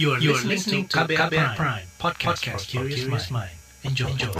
You 0.00 0.16
are, 0.16 0.20
you 0.24 0.32
are 0.32 0.40
listening 0.48 0.88
to 0.88 1.04
KBR, 1.04 1.28
Prime, 1.28 1.52
Prime 1.52 1.84
podcast, 2.00 2.40
podcast 2.40 2.64
for 2.64 2.88
curious 2.88 3.28
mind. 3.28 3.52
Enjoy. 3.84 4.08
Enjoy. 4.08 4.32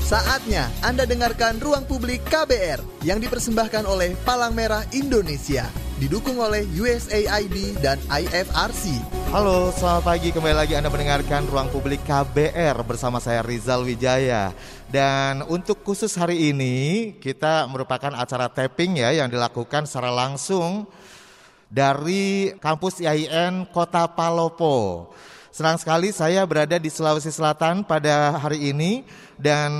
Saatnya 0.00 0.72
Anda 0.80 1.04
dengarkan 1.04 1.60
Ruang 1.60 1.84
Publik 1.84 2.24
KBR 2.24 3.04
yang 3.04 3.20
dipersembahkan 3.20 3.84
oleh 3.84 4.16
Palang 4.24 4.56
Merah 4.56 4.88
Indonesia. 4.96 5.68
Didukung 6.00 6.40
oleh 6.40 6.64
USAID 6.72 7.84
dan 7.84 8.00
IFRC. 8.08 8.96
Halo, 9.28 9.68
selamat 9.68 10.00
pagi. 10.00 10.32
Kembali 10.32 10.56
lagi 10.56 10.72
Anda 10.80 10.88
mendengarkan 10.88 11.52
Ruang 11.52 11.68
Publik 11.68 12.00
KBR 12.08 12.80
bersama 12.80 13.20
saya 13.20 13.44
Rizal 13.44 13.84
Wijaya. 13.84 14.56
Dan 14.88 15.44
untuk 15.44 15.84
khusus 15.84 16.16
hari 16.16 16.48
ini, 16.48 17.12
kita 17.20 17.68
merupakan 17.68 18.16
acara 18.16 18.48
tapping 18.48 19.04
ya 19.04 19.12
yang 19.12 19.28
dilakukan 19.28 19.84
secara 19.84 20.08
langsung 20.08 20.88
dari 21.70 22.52
kampus 22.58 22.98
IAIN 22.98 23.64
Kota 23.70 24.10
Palopo. 24.10 25.08
Senang 25.54 25.78
sekali 25.78 26.10
saya 26.10 26.42
berada 26.42 26.76
di 26.76 26.90
Sulawesi 26.90 27.30
Selatan 27.30 27.86
pada 27.86 28.34
hari 28.38 28.74
ini 28.74 29.06
dan 29.38 29.70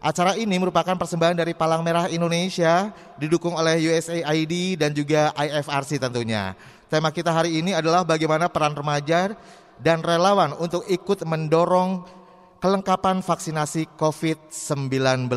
acara 0.00 0.36
ini 0.40 0.56
merupakan 0.56 0.96
persembahan 0.96 1.36
dari 1.36 1.52
Palang 1.52 1.84
Merah 1.84 2.08
Indonesia 2.08 2.88
didukung 3.20 3.52
oleh 3.52 3.76
USAID 3.80 4.80
dan 4.80 4.96
juga 4.96 5.32
IFRC 5.36 6.00
tentunya. 6.00 6.56
Tema 6.88 7.12
kita 7.12 7.30
hari 7.30 7.60
ini 7.60 7.76
adalah 7.76 8.02
bagaimana 8.02 8.48
peran 8.48 8.72
remaja 8.72 9.36
dan 9.80 10.00
relawan 10.04 10.56
untuk 10.56 10.84
ikut 10.88 11.24
mendorong 11.24 12.04
kelengkapan 12.60 13.24
vaksinasi 13.24 13.88
COVID-19. 13.96 15.32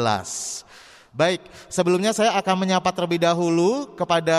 Baik, 1.14 1.46
sebelumnya 1.70 2.10
saya 2.10 2.34
akan 2.42 2.66
menyapa 2.66 2.90
terlebih 2.90 3.22
dahulu 3.22 3.94
kepada 3.94 4.34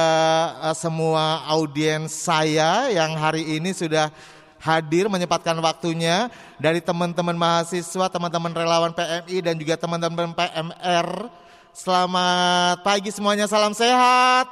uh, 0.59 0.75
semua 0.75 1.47
audiens 1.47 2.11
saya 2.11 2.91
yang 2.91 3.15
hari 3.15 3.47
ini 3.47 3.71
sudah 3.71 4.11
hadir 4.59 5.07
menyempatkan 5.07 5.55
waktunya 5.63 6.27
dari 6.59 6.83
teman-teman 6.83 7.39
mahasiswa, 7.39 8.11
teman-teman 8.11 8.51
relawan 8.51 8.91
PMI 8.91 9.39
dan 9.39 9.55
juga 9.55 9.79
teman-teman 9.79 10.35
PMR. 10.35 11.31
Selamat 11.71 12.83
pagi 12.83 13.15
semuanya, 13.15 13.47
salam 13.47 13.71
sehat. 13.71 14.51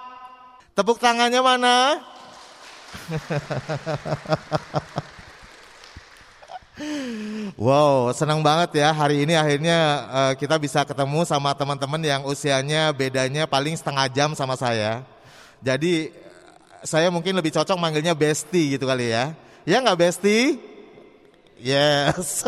Tepuk 0.78 1.02
tangannya 1.02 1.42
mana? 1.42 1.98
Wow, 7.60 8.08
senang 8.16 8.40
banget 8.40 8.80
ya 8.80 8.96
hari 8.96 9.28
ini 9.28 9.36
akhirnya 9.36 10.08
uh, 10.08 10.32
kita 10.32 10.56
bisa 10.56 10.80
ketemu 10.88 11.20
sama 11.28 11.52
teman-teman 11.52 12.00
yang 12.00 12.24
usianya 12.24 12.88
bedanya 12.96 13.44
paling 13.44 13.76
setengah 13.76 14.08
jam 14.08 14.32
sama 14.32 14.56
saya. 14.56 15.04
Jadi 15.60 16.08
saya 16.80 17.12
mungkin 17.12 17.36
lebih 17.36 17.52
cocok 17.52 17.76
manggilnya 17.76 18.16
Besti 18.16 18.80
gitu 18.80 18.88
kali 18.88 19.12
ya. 19.12 19.36
Ya 19.68 19.84
nggak 19.84 20.00
Besti? 20.00 20.56
Yes. 21.62 22.42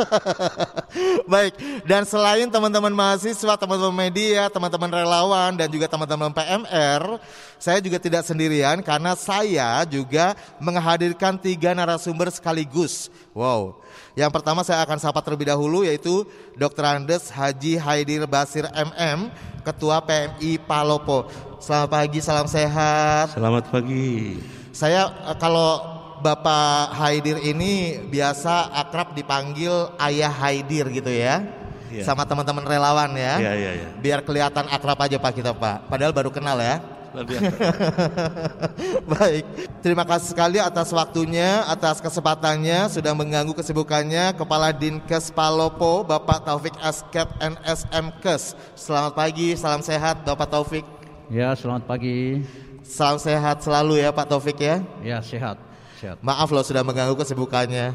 Baik, 1.31 1.55
dan 1.87 2.03
selain 2.03 2.51
teman-teman 2.51 2.91
mahasiswa, 2.91 3.55
teman-teman 3.55 4.11
media, 4.11 4.51
teman-teman 4.51 4.91
relawan 4.91 5.55
dan 5.55 5.71
juga 5.71 5.87
teman-teman 5.87 6.35
PMR, 6.35 7.23
saya 7.63 7.79
juga 7.79 8.03
tidak 8.03 8.27
sendirian 8.27 8.83
karena 8.83 9.15
saya 9.15 9.87
juga 9.87 10.35
menghadirkan 10.59 11.39
tiga 11.39 11.77
narasumber 11.79 12.27
sekaligus. 12.35 13.07
Wow. 13.31 13.84
Yang 14.15 14.31
pertama 14.31 14.63
saya 14.63 14.87
akan 14.87 14.99
sapa 15.03 15.19
terlebih 15.27 15.51
dahulu 15.51 15.83
yaitu 15.83 16.23
Dr. 16.55 16.87
Andes 16.87 17.35
Haji 17.35 17.75
Haidir 17.83 18.23
Basir 18.31 18.63
MM, 18.71 19.27
Ketua 19.67 19.99
PMI 20.07 20.63
Palopo. 20.63 21.27
Selamat 21.59 21.91
pagi, 21.91 22.23
salam 22.23 22.47
sehat. 22.47 23.35
Selamat 23.35 23.67
pagi. 23.75 24.39
Saya 24.71 25.11
eh, 25.11 25.37
kalau 25.43 25.83
Bapak 26.23 26.95
Haidir 26.95 27.43
ini 27.43 27.99
biasa 28.07 28.71
akrab 28.87 29.19
dipanggil 29.19 29.91
Ayah 29.99 30.31
Haidir 30.31 30.87
gitu 30.95 31.11
ya. 31.11 31.43
Iya. 31.91 32.07
Sama 32.07 32.23
teman-teman 32.23 32.63
relawan 32.63 33.11
ya. 33.19 33.43
Iya, 33.43 33.53
iya, 33.59 33.71
iya. 33.83 33.89
Biar 33.99 34.23
kelihatan 34.23 34.71
akrab 34.71 34.99
aja 35.03 35.19
Pak 35.19 35.33
kita 35.35 35.51
Pak. 35.51 35.91
Padahal 35.91 36.15
baru 36.15 36.31
kenal 36.31 36.63
ya. 36.63 36.79
Luar 37.15 37.31
biasa. 37.31 37.47
Baik, 39.15 39.45
terima 39.87 40.03
kasih 40.03 40.35
sekali 40.35 40.59
atas 40.59 40.91
waktunya, 40.91 41.63
atas 41.71 42.03
kesempatannya, 42.03 42.91
sudah 42.91 43.15
mengganggu 43.15 43.55
kesibukannya 43.55 44.35
Kepala 44.35 44.75
Dinkes 44.75 45.31
Palopo, 45.31 46.03
Bapak 46.03 46.43
Taufik 46.43 46.75
Askep 46.83 47.31
NSMkes. 47.39 48.59
Selamat 48.75 49.15
pagi, 49.15 49.55
salam 49.55 49.79
sehat 49.79 50.27
Bapak 50.27 50.51
Taufik. 50.51 50.83
Ya, 51.31 51.55
selamat 51.55 51.87
pagi. 51.87 52.43
Salam 52.83 53.23
sehat 53.23 53.63
selalu 53.63 54.03
ya 54.03 54.11
Pak 54.11 54.27
Taufik 54.27 54.59
ya. 54.59 54.83
Ya, 54.99 55.23
sehat. 55.23 55.63
Sehat. 56.03 56.19
Maaf 56.19 56.51
loh 56.51 56.67
sudah 56.67 56.83
mengganggu 56.83 57.15
kesibukannya. 57.15 57.95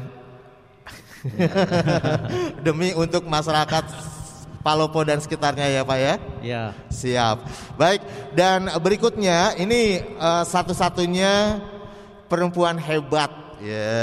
Demi 2.64 2.96
untuk 2.96 3.28
masyarakat 3.28 3.84
Palopo 4.60 5.00
dan 5.08 5.16
sekitarnya 5.24 5.66
ya 5.72 5.82
Pak 5.82 5.98
ya. 5.98 6.14
Ya. 6.44 6.64
Siap. 6.92 7.48
Baik, 7.80 8.04
dan 8.36 8.68
berikutnya 8.76 9.56
ini 9.56 10.04
uh, 10.20 10.44
satu-satunya 10.44 11.64
perempuan 12.28 12.76
hebat 12.76 13.32
ya 13.60 14.00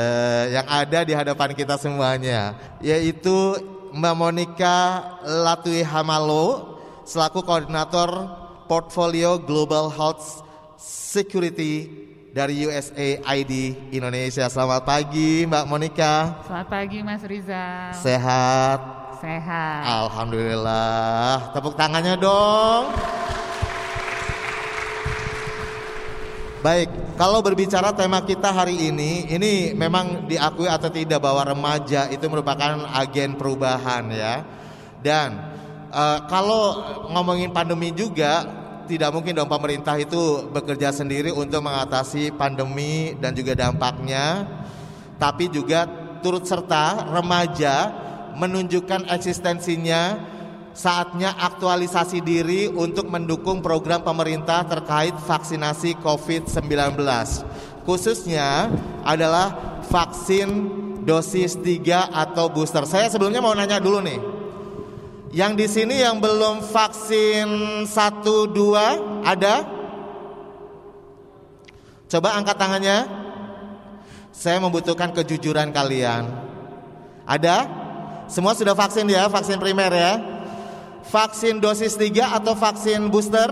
yang 0.53 0.67
ada 0.69 0.99
di 1.01 1.13
hadapan 1.17 1.49
kita 1.57 1.81
semuanya 1.81 2.53
yaitu 2.77 3.57
Mbak 3.93 4.15
Monica 4.17 4.77
Latui 5.25 5.81
Hamalo 5.81 6.77
selaku 7.07 7.41
koordinator 7.41 8.29
portfolio 8.67 9.39
Global 9.39 9.89
Health 9.89 10.43
Security 10.77 11.89
dari 12.35 12.67
USAID 12.67 13.53
Indonesia. 13.95 14.45
Selamat 14.51 14.85
pagi 14.85 15.47
Mbak 15.47 15.65
Monica. 15.65 16.43
Selamat 16.45 16.67
pagi 16.69 16.99
Mas 17.01 17.23
Rizal. 17.25 17.95
Sehat. 17.97 19.06
Sehat. 19.17 19.81
Alhamdulillah. 19.81 21.49
Tepuk 21.49 21.73
tangannya 21.73 22.13
dong. 22.21 22.93
Baik, 26.61 26.89
kalau 27.17 27.41
berbicara 27.41 27.93
tema 27.97 28.21
kita 28.21 28.53
hari 28.53 28.93
ini, 28.93 29.25
ini 29.29 29.73
memang 29.73 30.29
diakui 30.29 30.69
atau 30.69 30.89
tidak 30.93 31.21
bahwa 31.21 31.49
remaja 31.49 32.09
itu 32.13 32.29
merupakan 32.29 32.85
agen 32.93 33.33
perubahan 33.37 34.09
ya. 34.13 34.45
Dan 35.01 35.37
uh, 35.89 36.25
kalau 36.29 36.77
ngomongin 37.09 37.49
pandemi 37.49 37.89
juga, 37.93 38.45
tidak 38.85 39.13
mungkin 39.17 39.33
dong 39.33 39.49
pemerintah 39.49 39.97
itu 39.97 40.45
bekerja 40.49 40.93
sendiri 40.93 41.33
untuk 41.33 41.65
mengatasi 41.65 42.33
pandemi 42.37 43.17
dan 43.17 43.33
juga 43.33 43.57
dampaknya, 43.57 44.45
tapi 45.17 45.49
juga 45.49 45.89
turut 46.21 46.45
serta 46.45 47.13
remaja 47.13 48.06
menunjukkan 48.37 49.09
eksistensinya 49.09 50.15
saatnya 50.77 51.33
aktualisasi 51.33 52.21
diri 52.21 52.69
untuk 52.69 53.09
mendukung 53.09 53.65
program 53.65 54.05
pemerintah 54.05 54.61
terkait 54.69 55.17
vaksinasi 55.25 55.97
COVID-19. 56.05 56.93
Khususnya 57.81 58.69
adalah 59.01 59.81
vaksin 59.89 60.69
dosis 61.01 61.57
3 61.57 62.13
atau 62.13 62.53
booster. 62.53 62.85
Saya 62.85 63.09
sebelumnya 63.09 63.41
mau 63.41 63.57
nanya 63.57 63.81
dulu 63.81 64.05
nih. 64.05 64.21
Yang 65.33 65.53
di 65.57 65.67
sini 65.67 65.95
yang 65.99 66.21
belum 66.21 66.61
vaksin 66.61 67.47
1 67.89 67.89
2 67.89 69.25
ada? 69.25 69.65
Coba 72.07 72.37
angkat 72.37 72.55
tangannya. 72.55 72.97
Saya 74.29 74.61
membutuhkan 74.61 75.09
kejujuran 75.17 75.73
kalian. 75.73 76.29
Ada? 77.25 77.86
Semua 78.27 78.51
sudah 78.53 78.75
vaksin 78.75 79.07
ya, 79.07 79.31
vaksin 79.31 79.57
primer 79.59 79.91
ya. 79.91 80.13
Vaksin 81.07 81.63
dosis 81.63 81.95
3 81.95 82.35
atau 82.35 82.51
vaksin 82.51 83.07
booster? 83.07 83.47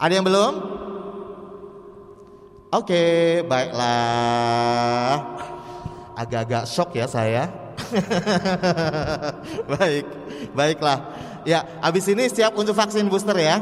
Ada 0.00 0.12
yang 0.18 0.26
belum? 0.26 0.52
Oke, 2.72 3.44
baiklah. 3.44 5.20
Agak-agak 6.16 6.64
shock 6.64 6.96
ya 6.96 7.04
saya. 7.04 7.52
Baik, 9.72 10.04
baiklah. 10.56 10.98
Ya, 11.44 11.68
habis 11.84 12.08
ini 12.08 12.32
siap 12.32 12.56
untuk 12.56 12.72
vaksin 12.72 13.12
booster 13.12 13.36
ya? 13.36 13.60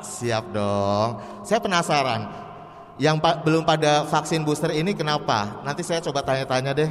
Siap 0.00 0.48
dong. 0.54 1.20
Saya 1.44 1.60
penasaran. 1.60 2.24
Yang 2.96 3.16
pa 3.20 3.36
belum 3.44 3.68
pada 3.68 4.08
vaksin 4.08 4.40
booster 4.40 4.72
ini 4.72 4.96
kenapa? 4.96 5.60
Nanti 5.60 5.84
saya 5.84 6.00
coba 6.00 6.24
tanya-tanya 6.24 6.72
deh. 6.72 6.90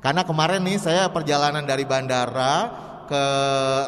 Karena 0.00 0.22
kemarin 0.24 0.62
nih 0.64 0.78
saya 0.80 1.08
perjalanan 1.10 1.62
dari 1.62 1.84
bandara 1.86 2.70
ke 3.06 3.24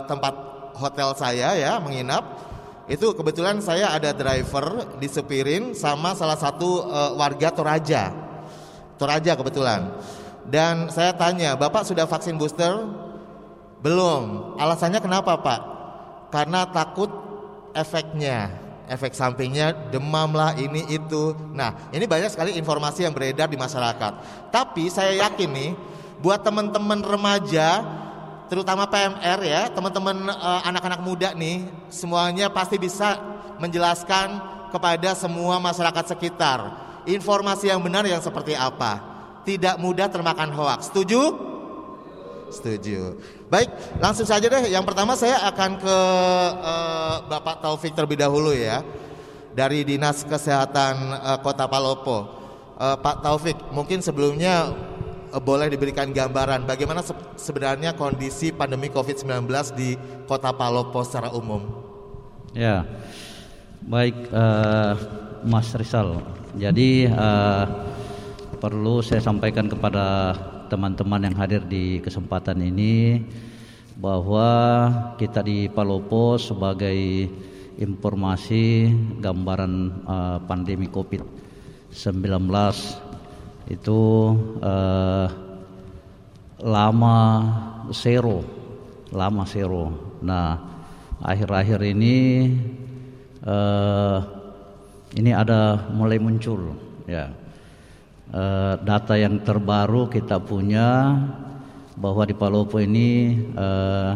tempat 0.07 0.35
hotel 0.77 1.15
saya 1.17 1.55
ya 1.57 1.79
menginap. 1.81 2.45
Itu 2.85 3.17
kebetulan 3.17 3.65
saya 3.65 3.97
ada 3.97 4.13
driver 4.13 4.99
disepirin 5.01 5.73
sama 5.73 6.13
salah 6.13 6.37
satu 6.37 6.85
uh, 6.85 7.17
warga 7.17 7.49
Toraja. 7.49 8.13
Toraja 9.01 9.33
kebetulan. 9.35 9.89
Dan 10.45 10.93
saya 10.93 11.17
tanya, 11.17 11.57
"Bapak 11.57 11.89
sudah 11.89 12.05
vaksin 12.05 12.37
booster?" 12.37 12.85
Belum. 13.81 14.57
Alasannya 14.57 15.01
kenapa, 15.01 15.37
Pak? 15.41 15.61
Karena 16.33 16.65
takut 16.69 17.09
efeknya. 17.77 18.64
Efek 18.89 19.17
sampingnya 19.17 19.73
demam 19.89 20.33
lah 20.37 20.53
ini 20.57 20.85
itu. 20.93 21.33
Nah, 21.53 21.91
ini 21.91 22.05
banyak 22.05 22.33
sekali 22.33 22.57
informasi 22.61 23.05
yang 23.05 23.15
beredar 23.17 23.49
di 23.49 23.57
masyarakat. 23.57 24.13
Tapi 24.53 24.89
saya 24.93 25.17
yakin 25.25 25.51
nih 25.51 25.71
buat 26.21 26.41
teman-teman 26.45 27.01
remaja 27.05 27.85
terutama 28.49 28.85
PMR 28.89 29.41
ya, 29.45 29.63
teman-teman 29.73 30.29
eh, 30.29 30.61
anak-anak 30.69 31.01
muda 31.01 31.33
nih 31.33 31.65
semuanya 31.89 32.53
pasti 32.53 32.77
bisa 32.77 33.17
menjelaskan 33.57 34.41
kepada 34.75 35.15
semua 35.15 35.63
masyarakat 35.63 36.17
sekitar 36.17 36.61
informasi 37.07 37.71
yang 37.71 37.81
benar 37.81 38.05
yang 38.05 38.21
seperti 38.21 38.57
apa. 38.59 39.01
Tidak 39.45 39.77
mudah 39.77 40.09
termakan 40.09 40.51
hoaks. 40.57 40.89
Setuju? 40.89 41.54
Setuju. 42.55 43.19
Baik, 43.51 43.69
langsung 43.99 44.23
saja 44.25 44.47
deh. 44.47 44.71
Yang 44.71 44.85
pertama 44.87 45.19
saya 45.19 45.43
akan 45.51 45.71
ke 45.83 45.99
eh, 46.63 47.17
Bapak 47.27 47.59
Taufik 47.59 47.93
terlebih 47.93 48.19
dahulu 48.19 48.55
ya. 48.55 48.87
Dari 49.55 49.83
Dinas 49.83 50.23
Kesehatan 50.23 50.95
eh, 51.19 51.39
Kota 51.43 51.67
Palopo. 51.67 52.19
Eh, 52.79 52.97
Pak 52.99 53.23
Taufik, 53.23 53.59
mungkin 53.75 53.99
sebelumnya 53.99 54.71
eh, 55.35 55.43
boleh 55.43 55.67
diberikan 55.67 56.15
gambaran 56.15 56.63
bagaimana 56.63 57.03
se- 57.03 57.19
sebenarnya 57.35 57.99
kondisi 57.99 58.55
pandemi 58.55 58.91
COVID-19 58.91 59.51
di 59.75 59.99
Kota 60.31 60.55
Palopo 60.55 61.03
secara 61.03 61.35
umum. 61.35 61.63
Ya, 62.55 62.87
baik 63.83 64.31
eh, 64.31 64.93
Mas 65.43 65.75
Rizal. 65.75 66.23
Jadi 66.55 67.11
eh, 67.11 67.65
perlu 68.63 69.03
saya 69.03 69.21
sampaikan 69.21 69.67
kepada 69.67 70.33
teman-teman 70.69 71.31
yang 71.31 71.37
hadir 71.37 71.63
di 71.65 72.01
kesempatan 72.01 72.59
ini 72.61 73.23
bahwa 73.95 74.51
kita 75.21 75.45
di 75.45 75.71
Palopo 75.71 76.35
sebagai 76.35 77.29
informasi 77.79 78.91
gambaran 79.23 79.73
eh, 80.03 80.39
pandemi 80.47 80.87
COVID-19 80.91 82.51
itu 83.71 84.03
eh, 84.63 85.29
lama 86.65 87.19
zero, 87.93 88.43
lama 89.11 89.43
zero. 89.47 90.17
Nah, 90.25 90.59
akhir-akhir 91.23 91.81
ini 91.85 92.17
eh, 93.47 94.19
ini 95.15 95.31
ada 95.31 95.87
mulai 95.95 96.19
muncul, 96.19 96.75
ya 97.07 97.44
Eh, 98.35 98.75
data 98.83 99.15
yang 99.15 99.39
terbaru 99.47 100.11
kita 100.11 100.43
punya 100.43 101.15
bahwa 101.95 102.27
di 102.27 102.35
Palopo 102.35 102.83
ini 102.83 103.39
eh, 103.55 104.13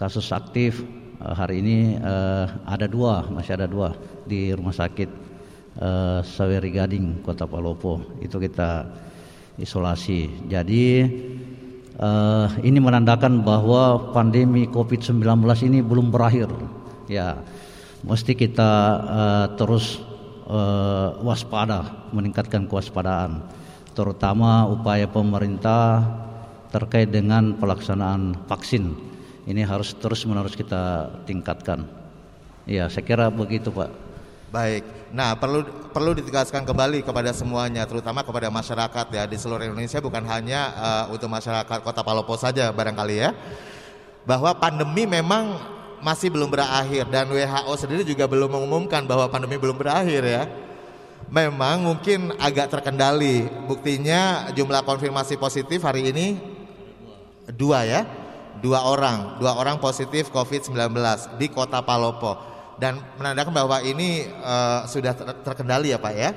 kasus 0.00 0.32
aktif 0.32 0.80
eh, 1.20 1.34
hari 1.36 1.60
ini 1.60 2.00
ada 2.64 2.88
dua, 2.88 3.28
masih 3.28 3.60
ada 3.60 3.68
dua 3.68 3.92
di 4.24 4.48
rumah 4.56 4.72
sakit 4.72 5.28
Saweri 6.24 6.72
Gading 6.72 7.20
Kota 7.22 7.44
Palopo 7.44 8.16
itu 8.18 8.40
kita 8.40 8.88
isolasi. 9.60 10.48
Jadi 10.50 11.06
ini 12.66 12.78
menandakan 12.82 13.46
bahwa 13.46 14.10
pandemi 14.10 14.66
COVID-19 14.66 15.22
ini 15.70 15.78
belum 15.78 16.10
berakhir. 16.10 16.50
Ya, 17.06 17.38
mesti 18.02 18.34
kita 18.34 18.70
terus 19.54 20.02
eh, 20.48 21.08
waspada, 21.20 22.08
meningkatkan 22.10 22.64
kewaspadaan, 22.64 23.44
terutama 23.92 24.64
upaya 24.66 25.04
pemerintah 25.04 26.02
terkait 26.72 27.12
dengan 27.12 27.56
pelaksanaan 27.56 28.48
vaksin. 28.48 28.96
Ini 29.48 29.64
harus 29.64 29.96
terus-menerus 29.96 30.52
kita 30.52 31.08
tingkatkan. 31.24 31.88
Ya, 32.68 32.84
saya 32.92 33.00
kira 33.00 33.32
begitu, 33.32 33.72
Pak. 33.72 33.88
Baik. 34.52 34.84
Nah, 35.08 35.32
perlu 35.40 35.64
perlu 35.92 36.12
ditegaskan 36.12 36.68
kembali 36.68 37.00
kepada 37.00 37.32
semuanya, 37.32 37.88
terutama 37.88 38.20
kepada 38.20 38.52
masyarakat 38.52 39.06
ya 39.08 39.24
di 39.24 39.36
seluruh 39.40 39.64
Indonesia 39.64 40.04
bukan 40.04 40.24
hanya 40.28 40.60
eh, 40.76 41.04
untuk 41.12 41.32
masyarakat 41.32 41.80
Kota 41.80 42.04
Palopo 42.04 42.36
saja 42.36 42.68
barangkali 42.72 43.16
ya. 43.16 43.32
Bahwa 44.28 44.52
pandemi 44.52 45.08
memang 45.08 45.56
masih 46.00 46.30
belum 46.30 46.50
berakhir 46.50 47.06
dan 47.10 47.26
WHO 47.28 47.72
sendiri 47.74 48.02
juga 48.06 48.24
belum 48.30 48.50
mengumumkan 48.50 49.04
bahwa 49.04 49.26
pandemi 49.28 49.58
belum 49.58 49.78
berakhir 49.78 50.22
ya. 50.24 50.44
Memang 51.28 51.84
mungkin 51.84 52.32
agak 52.40 52.72
terkendali. 52.72 53.44
Buktinya 53.68 54.48
jumlah 54.56 54.80
konfirmasi 54.80 55.36
positif 55.36 55.84
hari 55.84 56.08
ini 56.08 56.40
dua 57.52 57.84
ya, 57.84 58.00
dua 58.64 58.84
orang, 58.88 59.36
dua 59.36 59.56
orang 59.56 59.76
positif 59.76 60.32
COVID-19 60.32 60.76
di 61.36 61.46
Kota 61.52 61.84
Palopo 61.84 62.40
dan 62.80 63.02
menandakan 63.18 63.52
bahwa 63.52 63.76
ini 63.84 64.24
eh, 64.24 64.80
sudah 64.88 65.12
ter- 65.12 65.38
terkendali 65.44 65.92
ya 65.92 65.98
Pak 66.00 66.14
ya. 66.14 66.30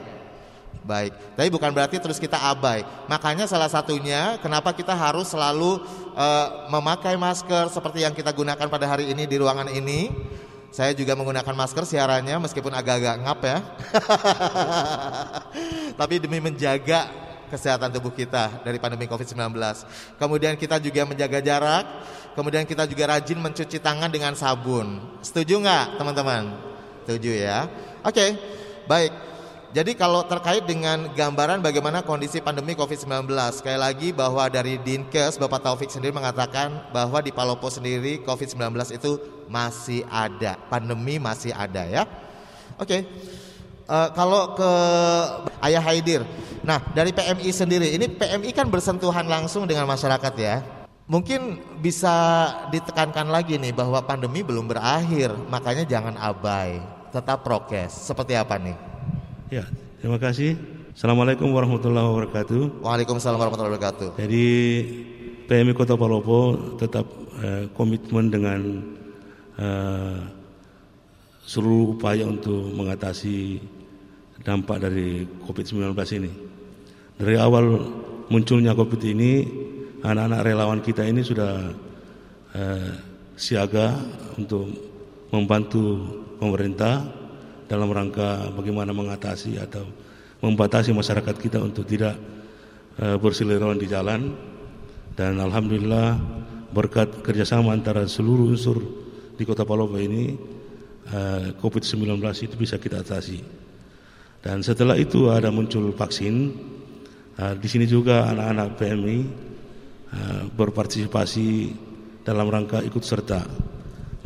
Baik, 0.81 1.13
tapi 1.37 1.49
bukan 1.53 1.69
berarti 1.69 2.01
terus 2.01 2.17
kita 2.17 2.41
abai. 2.41 2.81
Makanya 3.05 3.45
salah 3.45 3.69
satunya 3.69 4.41
kenapa 4.41 4.73
kita 4.73 4.97
harus 4.97 5.29
selalu 5.29 5.77
eh, 6.17 6.47
memakai 6.73 7.13
masker 7.21 7.69
seperti 7.69 8.01
yang 8.01 8.17
kita 8.17 8.33
gunakan 8.33 8.65
pada 8.65 8.89
hari 8.89 9.13
ini 9.13 9.29
di 9.29 9.37
ruangan 9.37 9.69
ini. 9.69 10.09
Saya 10.71 10.95
juga 10.95 11.13
menggunakan 11.19 11.51
masker 11.51 11.83
siarannya 11.83 12.33
meskipun 12.41 12.71
agak-agak 12.71 13.15
ngap 13.21 13.39
ya. 13.43 13.57
Tapi 15.99 16.15
demi 16.17 16.39
menjaga 16.39 17.11
kesehatan 17.51 17.91
tubuh 17.91 18.15
kita 18.15 18.63
dari 18.63 18.79
pandemi 18.79 19.03
Covid-19. 19.05 19.51
Kemudian 20.15 20.55
kita 20.55 20.79
juga 20.79 21.03
menjaga 21.03 21.43
jarak, 21.43 21.85
kemudian 22.33 22.63
kita 22.63 22.87
juga 22.87 23.11
rajin 23.11 23.37
mencuci 23.37 23.77
tangan 23.83 24.07
dengan 24.07 24.31
sabun. 24.33 25.19
Setuju 25.19 25.59
nggak 25.59 25.99
teman-teman? 25.99 26.55
Setuju 27.03 27.35
ya. 27.35 27.67
Oke, 28.07 28.39
baik. 28.87 29.11
Jadi 29.71 29.95
kalau 29.95 30.19
terkait 30.27 30.67
dengan 30.67 31.07
gambaran 31.15 31.63
bagaimana 31.63 32.03
kondisi 32.03 32.43
pandemi 32.43 32.75
COVID-19, 32.75 33.31
sekali 33.55 33.79
lagi 33.79 34.11
bahwa 34.11 34.43
dari 34.51 34.75
Dinkes 34.75 35.39
Bapak 35.39 35.63
Taufik 35.63 35.87
sendiri 35.87 36.11
mengatakan 36.11 36.91
bahwa 36.91 37.23
di 37.23 37.31
Palopo 37.31 37.71
sendiri 37.71 38.19
COVID-19 38.27 38.67
itu 38.91 39.15
masih 39.47 40.03
ada, 40.11 40.59
pandemi 40.67 41.23
masih 41.23 41.55
ada 41.55 41.87
ya. 41.87 42.03
Oke. 42.75 43.07
Eh, 43.87 44.09
kalau 44.11 44.59
ke 44.59 44.71
Ayah 45.63 45.83
Haidir, 45.87 46.27
nah 46.67 46.83
dari 46.91 47.15
PMI 47.15 47.49
sendiri, 47.55 47.95
ini 47.95 48.11
PMI 48.11 48.51
kan 48.51 48.67
bersentuhan 48.67 49.23
langsung 49.23 49.63
dengan 49.63 49.87
masyarakat 49.87 50.35
ya. 50.35 50.59
Mungkin 51.07 51.63
bisa 51.79 52.11
ditekankan 52.75 53.31
lagi 53.31 53.55
nih 53.55 53.71
bahwa 53.71 54.03
pandemi 54.03 54.43
belum 54.43 54.67
berakhir, 54.67 55.31
makanya 55.47 55.87
jangan 55.87 56.19
abai, 56.19 56.83
tetap 57.15 57.47
prokes. 57.47 57.91
Seperti 58.11 58.35
apa 58.35 58.59
nih? 58.59 58.90
Ya, 59.51 59.67
terima 59.99 60.15
kasih. 60.15 60.55
Assalamualaikum 60.95 61.51
warahmatullahi 61.51 62.07
wabarakatuh. 62.07 62.87
Waalaikumsalam 62.87 63.35
warahmatullahi 63.35 63.75
wabarakatuh. 63.75 64.09
Jadi 64.15 64.47
PMI 65.43 65.75
Kota 65.75 65.99
Palopo 65.99 66.55
tetap 66.79 67.03
eh, 67.43 67.67
komitmen 67.75 68.31
dengan 68.31 68.79
eh, 69.59 70.23
seluruh 71.43 71.99
upaya 71.99 72.23
untuk 72.31 72.63
mengatasi 72.63 73.59
dampak 74.39 74.87
dari 74.87 75.27
COVID-19 75.43 75.99
ini. 76.23 76.31
Dari 77.19 77.35
awal 77.35 77.75
munculnya 78.31 78.71
COVID 78.71 79.03
ini, 79.03 79.31
anak-anak 79.99 80.47
relawan 80.47 80.79
kita 80.79 81.03
ini 81.03 81.27
sudah 81.27 81.75
eh, 82.55 82.91
siaga 83.35 83.99
untuk 84.39 84.71
membantu 85.27 86.07
pemerintah 86.39 87.19
dalam 87.71 87.87
rangka 87.87 88.51
bagaimana 88.51 88.91
mengatasi 88.91 89.55
atau 89.55 89.87
membatasi 90.43 90.91
masyarakat 90.91 91.35
kita 91.39 91.63
untuk 91.63 91.87
tidak 91.87 92.19
berseliweran 92.99 93.79
di 93.79 93.87
jalan 93.87 94.35
dan 95.15 95.39
alhamdulillah 95.39 96.19
berkat 96.71 97.19
kerjasama 97.19 97.75
antara 97.75 98.07
seluruh 98.07 98.55
unsur 98.55 98.79
di 99.35 99.43
Kota 99.43 99.67
Palopo 99.67 99.99
ini 99.99 100.33
eh, 101.11 101.51
COVID-19 101.59 102.23
itu 102.47 102.55
bisa 102.55 102.79
kita 102.79 103.03
atasi. 103.03 103.43
Dan 104.41 104.65
setelah 104.65 104.97
itu 104.97 105.29
ada 105.29 105.51
muncul 105.53 105.91
vaksin. 105.93 106.35
Eh, 107.37 107.53
di 107.59 107.67
sini 107.67 107.85
juga 107.85 108.27
anak-anak 108.31 108.67
PMI 108.79 109.19
berpartisipasi 110.59 111.71
dalam 112.27 112.51
rangka 112.51 112.83
ikut 112.83 112.99
serta 112.99 113.47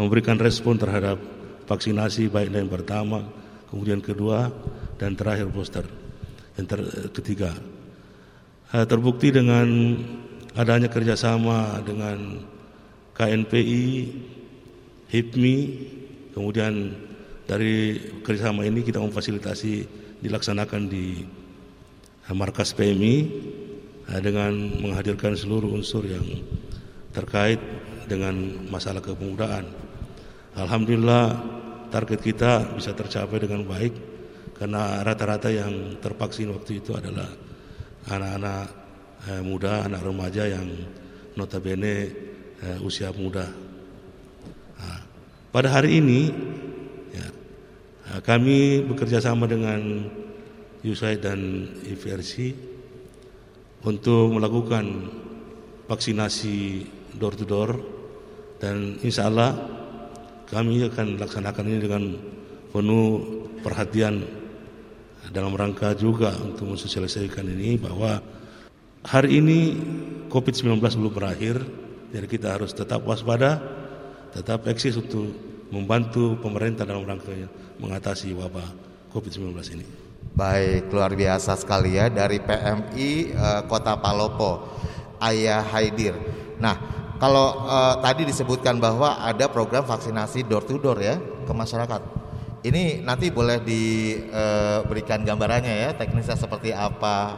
memberikan 0.02 0.34
respon 0.34 0.82
terhadap 0.82 1.22
vaksinasi 1.66 2.30
baik 2.30 2.54
yang 2.54 2.70
pertama, 2.70 3.26
kemudian 3.70 4.00
kedua, 4.02 4.50
dan 4.96 5.18
terakhir 5.18 5.50
booster 5.52 5.86
yang 6.56 6.66
ter- 6.66 7.12
ketiga. 7.12 7.52
Eh, 8.74 8.86
terbukti 8.88 9.30
dengan 9.30 9.68
adanya 10.56 10.88
kerjasama 10.88 11.84
dengan 11.84 12.42
KNPI, 13.16 13.88
HIPMI, 15.12 15.58
kemudian 16.34 16.92
dari 17.46 18.02
kerjasama 18.26 18.66
ini 18.66 18.82
kita 18.82 19.00
memfasilitasi 19.00 19.74
dilaksanakan 20.26 20.82
di 20.90 21.24
eh, 22.26 22.36
markas 22.36 22.74
PMI 22.74 23.16
eh, 24.10 24.22
dengan 24.24 24.52
menghadirkan 24.82 25.38
seluruh 25.38 25.72
unsur 25.76 26.04
yang 26.04 26.26
terkait 27.16 27.62
dengan 28.10 28.36
masalah 28.68 29.00
kepemudaan. 29.00 29.85
Alhamdulillah 30.56 31.36
target 31.92 32.24
kita 32.24 32.64
bisa 32.80 32.96
tercapai 32.96 33.44
dengan 33.44 33.68
baik 33.68 33.92
karena 34.56 35.04
rata-rata 35.04 35.52
yang 35.52 36.00
tervaksin 36.00 36.48
waktu 36.56 36.80
itu 36.80 36.96
adalah 36.96 37.28
anak-anak 38.08 38.66
eh, 39.36 39.42
muda, 39.44 39.84
anak 39.84 40.00
remaja 40.00 40.48
yang 40.48 40.64
notabene 41.36 41.96
eh, 42.64 42.80
usia 42.80 43.12
muda. 43.12 43.52
Nah, 44.80 45.00
pada 45.52 45.76
hari 45.76 46.00
ini 46.00 46.32
ya, 47.12 47.28
eh, 48.16 48.22
kami 48.24 48.80
bekerja 48.88 49.20
sama 49.20 49.52
dengan 49.52 50.08
USAID 50.88 51.20
dan 51.20 51.68
IVRC 51.84 52.56
untuk 53.84 54.32
melakukan 54.32 55.12
vaksinasi 55.92 56.88
door 57.20 57.36
to 57.36 57.44
door 57.44 57.76
dan 58.64 58.96
insya 59.04 59.28
Allah 59.28 59.84
kami 60.56 60.88
akan 60.88 61.20
laksanakan 61.20 61.66
ini 61.68 61.80
dengan 61.84 62.04
penuh 62.72 63.20
perhatian 63.60 64.24
dalam 65.36 65.52
rangka 65.52 65.92
juga 66.00 66.32
untuk 66.40 66.72
mensosialisasikan 66.72 67.44
ini 67.44 67.76
bahwa 67.76 68.24
hari 69.04 69.44
ini 69.44 69.60
COVID-19 70.32 70.80
belum 70.80 71.12
berakhir, 71.12 71.60
jadi 72.16 72.24
kita 72.24 72.48
harus 72.56 72.72
tetap 72.72 73.04
waspada, 73.04 73.60
tetap 74.32 74.64
eksis 74.72 74.96
untuk 74.96 75.28
membantu 75.76 76.40
pemerintah 76.40 76.88
dalam 76.88 77.04
rangka 77.04 77.36
mengatasi 77.84 78.32
wabah 78.32 78.72
COVID-19 79.12 79.60
ini. 79.76 79.86
Baik, 80.40 80.88
luar 80.88 81.12
biasa 81.20 81.60
sekali 81.60 82.00
ya 82.00 82.08
dari 82.08 82.40
PMI 82.40 83.36
uh, 83.36 83.62
Kota 83.68 84.00
Palopo, 84.00 84.80
Ayah 85.20 85.64
Haidir. 85.68 86.16
Nah, 86.60 87.05
kalau 87.16 87.64
uh, 87.64 87.96
tadi 88.04 88.28
disebutkan 88.28 88.76
bahwa 88.76 89.24
ada 89.24 89.48
program 89.48 89.88
vaksinasi 89.88 90.44
door 90.44 90.68
to 90.68 90.76
door 90.76 91.00
ya 91.00 91.16
ke 91.20 91.54
masyarakat. 91.56 92.02
Ini 92.66 93.06
nanti 93.06 93.30
boleh 93.30 93.62
diberikan 93.62 95.22
uh, 95.22 95.26
gambarannya 95.30 95.74
ya, 95.86 95.90
teknisnya 95.94 96.34
seperti 96.34 96.74
apa, 96.74 97.38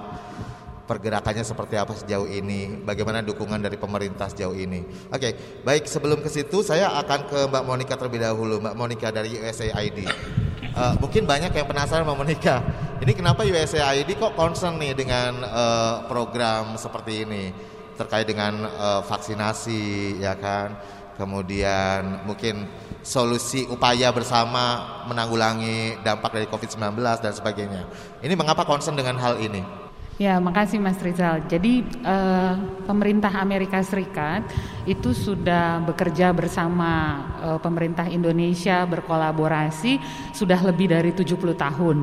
pergerakannya 0.87 1.43
seperti 1.43 1.75
apa 1.75 1.91
sejauh 1.99 2.31
ini, 2.31 2.79
bagaimana 2.79 3.19
dukungan 3.19 3.59
dari 3.59 3.75
pemerintah 3.75 4.31
sejauh 4.31 4.55
ini. 4.55 4.87
Oke, 5.11 5.61
baik 5.67 5.83
sebelum 5.83 6.23
ke 6.23 6.31
situ 6.31 6.63
saya 6.63 6.95
akan 7.03 7.19
ke 7.27 7.39
Mbak 7.51 7.63
Monica 7.67 7.93
terlebih 7.99 8.23
dahulu, 8.23 8.63
Mbak 8.63 8.75
Monica 8.79 9.07
dari 9.11 9.35
USAID. 9.35 10.07
Uh, 10.71 10.95
mungkin 11.03 11.27
banyak 11.27 11.51
yang 11.51 11.67
penasaran 11.67 12.07
sama 12.07 12.15
Monica. 12.15 12.63
Ini 13.03 13.11
kenapa 13.11 13.43
USAID 13.43 14.07
kok 14.15 14.31
concern 14.33 14.79
nih 14.79 14.95
dengan 14.95 15.43
uh, 15.43 16.07
program 16.07 16.79
seperti 16.79 17.27
ini 17.27 17.43
terkait 17.97 18.29
dengan 18.29 18.69
uh, 18.77 19.01
vaksinasi 19.01 20.21
ya 20.21 20.37
kan. 20.37 20.77
Kemudian 21.17 22.29
mungkin 22.29 22.69
solusi 23.01 23.65
upaya 23.65 24.13
bersama 24.13 25.01
menanggulangi 25.09 25.97
dampak 26.05 26.29
dari 26.29 26.45
Covid-19 26.45 26.93
dan 27.01 27.33
sebagainya. 27.33 27.89
Ini 28.21 28.37
mengapa 28.37 28.61
concern 28.69 28.93
dengan 28.93 29.17
hal 29.17 29.41
ini? 29.41 29.87
Ya, 30.17 30.41
makasih 30.41 30.81
Mas 30.81 30.97
Rizal. 30.97 31.45
Jadi 31.45 31.85
eh, 31.85 32.53
pemerintah 32.89 33.29
Amerika 33.37 33.77
Serikat 33.85 34.49
itu 34.89 35.13
sudah 35.13 35.77
bekerja 35.85 36.33
bersama 36.33 37.21
eh, 37.37 37.59
pemerintah 37.61 38.09
Indonesia 38.09 38.81
berkolaborasi 38.89 40.01
sudah 40.33 40.57
lebih 40.65 40.89
dari 40.89 41.13
70 41.13 41.37
tahun 41.37 41.97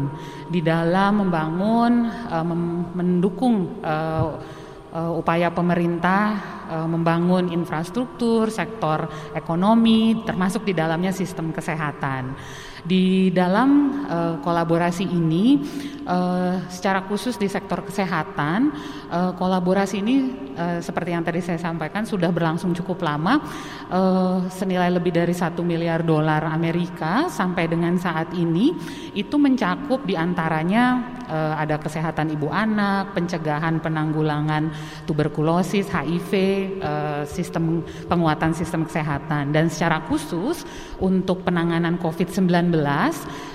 di 0.46 0.62
dalam 0.62 1.26
membangun 1.26 2.06
eh, 2.06 2.46
mendukung 2.94 3.82
eh, 3.82 4.62
uh, 4.94 5.12
upaya 5.12 5.50
pemerintah 5.50 6.38
uh, 6.70 6.88
membangun 6.88 7.50
infrastruktur, 7.50 8.48
sektor 8.48 9.10
ekonomi, 9.34 10.22
termasuk 10.22 10.62
di 10.62 10.72
dalamnya 10.72 11.10
sistem 11.10 11.50
kesehatan. 11.50 12.38
Di 12.84 13.32
dalam 13.32 14.04
uh, 14.04 14.36
kolaborasi 14.44 15.08
ini, 15.08 15.56
uh, 16.04 16.60
secara 16.68 17.00
khusus 17.08 17.40
di 17.40 17.48
sektor 17.48 17.80
kesehatan, 17.80 18.68
uh, 19.08 19.32
kolaborasi 19.40 20.04
ini 20.04 20.16
uh, 20.52 20.84
seperti 20.84 21.16
yang 21.16 21.24
tadi 21.24 21.40
saya 21.40 21.56
sampaikan 21.56 22.04
sudah 22.04 22.28
berlangsung 22.28 22.76
cukup 22.76 23.00
lama, 23.00 23.40
uh, 23.88 24.44
senilai 24.52 24.92
lebih 24.92 25.16
dari 25.16 25.32
satu 25.32 25.64
miliar 25.64 26.04
dolar 26.04 26.44
Amerika 26.44 27.32
sampai 27.32 27.72
dengan 27.72 27.96
saat 27.96 28.36
ini 28.36 28.76
itu 29.16 29.40
mencakup 29.40 30.04
di 30.04 30.12
antaranya 30.12 31.13
uh, 31.28 31.54
ada 31.58 31.80
kesehatan 31.80 32.32
ibu 32.32 32.48
anak, 32.48 33.12
pencegahan 33.16 33.80
penanggulangan 33.80 34.72
tuberkulosis, 35.08 35.88
HIV, 35.88 36.32
uh, 36.80 37.22
sistem 37.28 37.84
penguatan 38.08 38.52
sistem 38.52 38.84
kesehatan. 38.84 39.52
Dan 39.52 39.68
secara 39.68 40.04
khusus 40.04 40.64
untuk 41.00 41.44
penanganan 41.44 42.00
COVID-19 42.00 42.72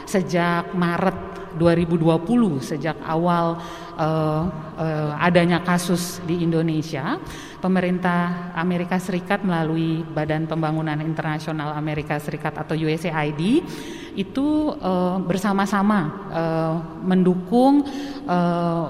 sejak 0.06 0.74
Maret 0.74 1.30
2020 1.58 2.62
sejak 2.62 2.98
awal 3.02 3.58
uh, 4.00 4.44
uh, 4.80 5.12
adanya 5.20 5.60
kasus 5.60 6.24
di 6.24 6.42
Indonesia, 6.42 7.20
pemerintah 7.60 8.56
Amerika 8.56 8.96
Serikat 8.98 9.44
melalui 9.44 10.02
Badan 10.08 10.48
Pembangunan 10.48 10.98
Internasional 11.04 11.76
Amerika 11.76 12.16
Serikat 12.18 12.56
atau 12.56 12.74
USAID 12.74 13.62
itu 14.16 14.48
uh, 14.80 15.20
bersama-sama 15.20 16.00
uh, 16.32 16.76
mendukung 17.04 17.84
uh, 18.26 18.86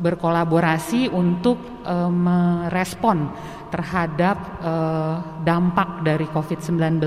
berkolaborasi 0.00 1.12
untuk 1.12 1.60
uh, 1.84 2.08
merespon 2.10 3.30
terhadap 3.70 4.36
uh, 4.64 5.44
dampak 5.46 6.02
dari 6.02 6.26
COVID-19 6.26 6.98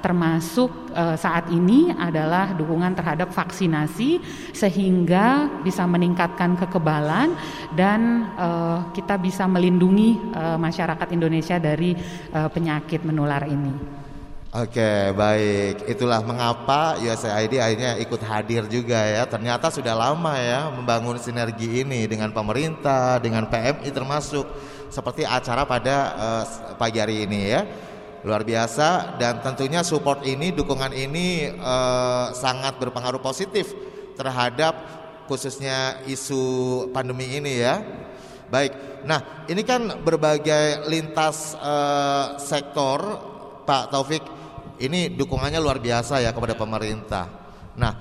termasuk 0.00 0.72
uh, 0.96 1.14
saat 1.14 1.48
ini 1.52 1.92
adalah 1.94 2.56
dukungan 2.56 2.96
terhadap 2.96 3.30
vaksinasi 3.30 4.18
sehingga 4.50 5.46
bisa 5.62 5.84
meningkatkan 5.86 6.56
kekebalan 6.58 7.36
dan 7.76 8.32
uh, 8.34 8.90
kita 8.96 9.20
bisa 9.20 9.46
melindungi 9.46 10.18
uh, 10.34 10.56
masyarakat 10.56 11.08
Indonesia 11.14 11.56
dari 11.60 11.94
uh, 12.32 12.48
penyakit 12.50 13.04
menular 13.06 13.44
ini. 13.46 14.00
Oke, 14.50 15.14
baik. 15.14 15.86
Itulah 15.86 16.26
mengapa 16.26 16.98
USAID 16.98 17.62
akhirnya 17.62 17.94
ikut 18.02 18.18
hadir 18.26 18.66
juga 18.66 18.98
ya. 18.98 19.22
Ternyata 19.22 19.70
sudah 19.70 19.94
lama 19.94 20.34
ya 20.34 20.74
membangun 20.74 21.22
sinergi 21.22 21.86
ini 21.86 22.10
dengan 22.10 22.34
pemerintah, 22.34 23.22
dengan 23.22 23.46
PMI 23.46 23.94
termasuk 23.94 24.42
seperti 24.90 25.22
acara 25.22 25.62
pada 25.62 25.96
uh, 26.18 26.44
pagi 26.74 26.98
hari 26.98 27.30
ini 27.30 27.40
ya 27.46 27.62
luar 28.20 28.44
biasa 28.44 29.16
dan 29.16 29.40
tentunya 29.40 29.80
support 29.80 30.20
ini 30.28 30.52
dukungan 30.52 30.92
ini 30.92 31.48
eh, 31.48 32.26
sangat 32.36 32.76
berpengaruh 32.76 33.20
positif 33.20 33.72
terhadap 34.16 34.76
khususnya 35.24 36.04
isu 36.04 36.42
pandemi 36.92 37.30
ini 37.32 37.52
ya. 37.60 37.80
Baik 38.50 38.90
nah 39.00 39.46
ini 39.48 39.64
kan 39.64 40.04
berbagai 40.04 40.84
lintas 40.90 41.56
eh, 41.56 42.26
sektor 42.36 42.98
Pak 43.64 43.88
Taufik 43.88 44.24
ini 44.80 45.12
dukungannya 45.12 45.60
luar 45.60 45.80
biasa 45.80 46.20
ya 46.20 46.36
kepada 46.36 46.52
pemerintah. 46.56 47.24
Nah 47.80 47.92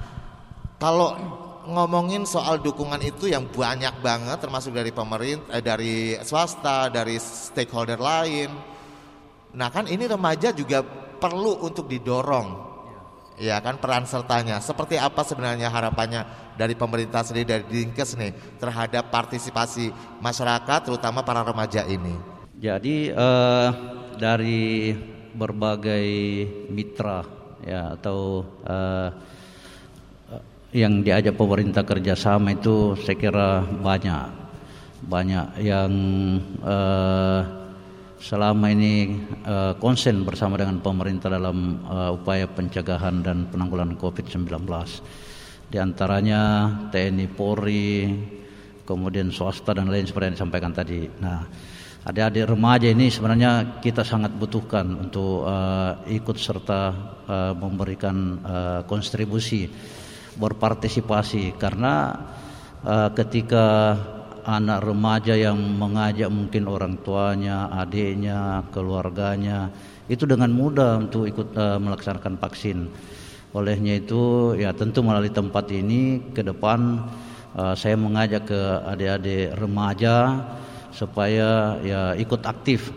kalau 0.80 1.16
ngomongin 1.70 2.26
soal 2.26 2.60
dukungan 2.60 3.00
itu 3.06 3.30
yang 3.30 3.46
banyak 3.48 4.02
banget 4.02 4.42
termasuk 4.42 4.74
dari 4.76 4.92
pemerintah 4.92 5.56
eh, 5.56 5.64
dari 5.64 5.96
swasta 6.28 6.92
dari 6.92 7.16
stakeholder 7.22 8.02
lain 8.02 8.79
Nah 9.56 9.70
kan 9.74 9.90
ini 9.90 10.06
remaja 10.06 10.54
juga 10.54 10.86
perlu 11.20 11.66
untuk 11.66 11.90
didorong 11.90 12.70
ya 13.40 13.58
kan 13.64 13.80
peran 13.80 14.04
sertanya. 14.04 14.60
Seperti 14.60 15.00
apa 15.00 15.24
sebenarnya 15.24 15.72
harapannya 15.72 16.54
dari 16.60 16.76
pemerintah 16.76 17.24
sendiri 17.24 17.48
dari 17.48 17.66
Dinkes 17.66 18.20
nih 18.20 18.60
terhadap 18.60 19.08
partisipasi 19.10 19.90
masyarakat 20.20 20.80
terutama 20.92 21.24
para 21.24 21.42
remaja 21.42 21.88
ini. 21.88 22.14
Jadi 22.60 23.10
uh, 23.16 23.72
dari 24.20 24.92
berbagai 25.32 26.08
mitra 26.68 27.24
ya 27.64 27.96
atau 27.96 28.44
uh, 28.68 29.10
yang 30.76 31.02
diajak 31.02 31.34
pemerintah 31.34 31.82
kerjasama 31.82 32.54
itu 32.54 32.94
saya 33.00 33.18
kira 33.18 33.64
banyak 33.64 34.38
banyak 35.00 35.64
yang 35.64 35.92
uh, 36.62 37.59
selama 38.20 38.68
ini 38.68 39.16
uh, 39.48 39.74
konsen 39.80 40.28
bersama 40.28 40.60
dengan 40.60 40.84
pemerintah 40.84 41.32
dalam 41.32 41.80
uh, 41.88 42.12
upaya 42.20 42.52
pencegahan 42.52 43.24
dan 43.24 43.48
penanggulangan 43.48 43.96
COVID-19. 43.96 44.60
Di 45.72 45.78
antaranya 45.80 46.42
TNI 46.92 47.28
Polri, 47.32 48.12
kemudian 48.84 49.32
swasta 49.32 49.72
dan 49.72 49.88
lain 49.88 50.04
seperti 50.04 50.26
yang 50.28 50.36
disampaikan 50.36 50.76
tadi. 50.76 51.08
Nah, 51.24 51.48
adik-adik 52.04 52.52
remaja 52.52 52.92
ini 52.92 53.08
sebenarnya 53.08 53.80
kita 53.80 54.04
sangat 54.04 54.36
butuhkan 54.36 55.08
untuk 55.08 55.48
uh, 55.48 56.04
ikut 56.12 56.36
serta 56.36 56.82
uh, 57.24 57.54
memberikan 57.56 58.16
uh, 58.44 58.82
kontribusi 58.84 59.72
berpartisipasi 60.36 61.56
karena 61.56 62.20
uh, 62.84 63.10
ketika 63.16 63.96
anak 64.50 64.82
remaja 64.82 65.38
yang 65.38 65.62
mengajak 65.78 66.34
mungkin 66.34 66.66
orang 66.66 66.98
tuanya, 67.06 67.70
adiknya, 67.70 68.66
keluarganya 68.74 69.70
itu 70.10 70.26
dengan 70.26 70.50
mudah 70.50 71.06
untuk 71.06 71.30
ikut 71.30 71.54
uh, 71.54 71.78
melaksanakan 71.78 72.42
vaksin. 72.42 72.90
Olehnya 73.54 74.02
itu 74.02 74.54
ya 74.58 74.74
tentu 74.74 75.06
melalui 75.06 75.30
tempat 75.30 75.70
ini 75.70 76.34
ke 76.34 76.42
depan 76.42 77.06
uh, 77.54 77.78
saya 77.78 77.94
mengajak 77.94 78.50
ke 78.50 78.62
adik-adik 78.90 79.54
remaja 79.58 80.42
supaya 80.90 81.78
ya 81.86 82.18
ikut 82.18 82.42
aktif 82.46 82.90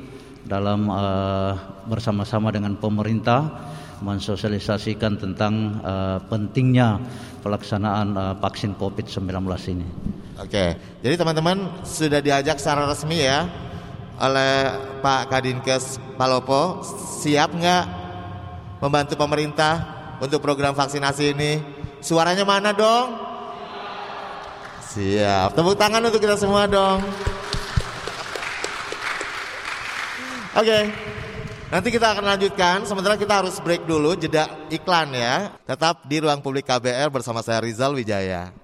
dalam 0.48 0.88
uh, 0.88 1.52
bersama-sama 1.84 2.48
dengan 2.48 2.80
pemerintah 2.80 3.72
mensosialisasikan 4.02 5.20
tentang 5.20 5.78
uh, 5.84 6.18
pentingnya 6.26 6.98
pelaksanaan 7.44 8.08
uh, 8.18 8.34
vaksin 8.40 8.74
COVID-19 8.74 9.46
ini. 9.70 9.88
Oke, 10.42 10.74
jadi 11.06 11.14
teman-teman 11.14 11.70
sudah 11.86 12.18
diajak 12.18 12.58
secara 12.58 12.90
resmi 12.90 13.22
ya 13.22 13.46
oleh 14.18 14.74
Pak 14.98 15.30
Kadinkes 15.30 16.02
Palopo, 16.18 16.82
siap 17.22 17.54
nggak 17.54 17.84
membantu 18.82 19.14
pemerintah 19.14 19.78
untuk 20.18 20.42
program 20.42 20.74
vaksinasi 20.74 21.30
ini. 21.30 21.62
Suaranya 22.02 22.42
mana 22.42 22.74
dong? 22.74 23.14
Siap. 24.92 25.54
Tepuk 25.54 25.78
tangan 25.78 26.02
untuk 26.10 26.18
kita 26.18 26.34
semua 26.34 26.66
dong. 26.66 26.98
Oke. 30.58 30.78
Nanti 31.72 31.88
kita 31.88 32.12
akan 32.12 32.36
lanjutkan, 32.36 32.84
sementara 32.84 33.16
kita 33.16 33.40
harus 33.40 33.56
break 33.56 33.88
dulu, 33.88 34.12
jeda 34.12 34.44
iklan 34.68 35.16
ya. 35.16 35.56
Tetap 35.64 36.04
di 36.04 36.20
Ruang 36.20 36.44
Publik 36.44 36.68
KBR 36.68 37.08
bersama 37.08 37.40
saya 37.40 37.64
Rizal 37.64 37.96
Wijaya. 37.96 38.61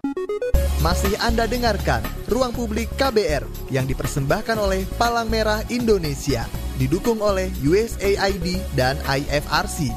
Masih 0.78 1.10
Anda 1.18 1.50
dengarkan 1.50 2.06
Ruang 2.30 2.54
Publik 2.54 2.86
KBR 2.94 3.42
yang 3.74 3.90
dipersembahkan 3.90 4.54
oleh 4.62 4.86
Palang 4.94 5.26
Merah 5.26 5.66
Indonesia, 5.74 6.46
didukung 6.78 7.18
oleh 7.18 7.50
USAID 7.66 8.62
dan 8.78 8.94
IFRC. 9.02 9.90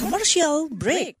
Commercial 0.00 0.72
break. 0.72 1.20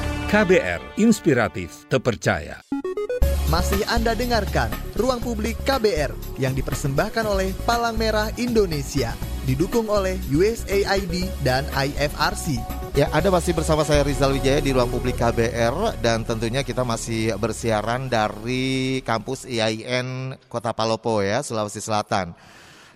KBR 0.31 0.95
Inspiratif 0.95 1.91
Terpercaya. 1.91 2.63
Masih 3.51 3.83
Anda 3.91 4.15
dengarkan 4.15 4.71
Ruang 4.95 5.19
Publik 5.19 5.59
KBR 5.67 6.39
yang 6.39 6.55
dipersembahkan 6.55 7.27
oleh 7.27 7.51
Palang 7.67 7.99
Merah 7.99 8.31
Indonesia, 8.39 9.11
didukung 9.43 9.91
oleh 9.91 10.15
USAID 10.31 11.27
dan 11.43 11.67
IFRC. 11.75 12.63
Ya, 12.95 13.11
Anda 13.11 13.27
masih 13.27 13.59
bersama 13.59 13.83
saya 13.83 14.07
Rizal 14.07 14.31
Wijaya 14.31 14.63
di 14.63 14.71
Ruang 14.71 14.87
Publik 14.87 15.19
KBR 15.19 15.99
dan 15.99 16.23
tentunya 16.23 16.63
kita 16.63 16.87
masih 16.87 17.35
bersiaran 17.35 18.07
dari 18.07 19.03
kampus 19.03 19.43
IAIN 19.43 20.39
Kota 20.47 20.71
Palopo 20.71 21.19
ya, 21.19 21.43
Sulawesi 21.43 21.83
Selatan. 21.83 22.31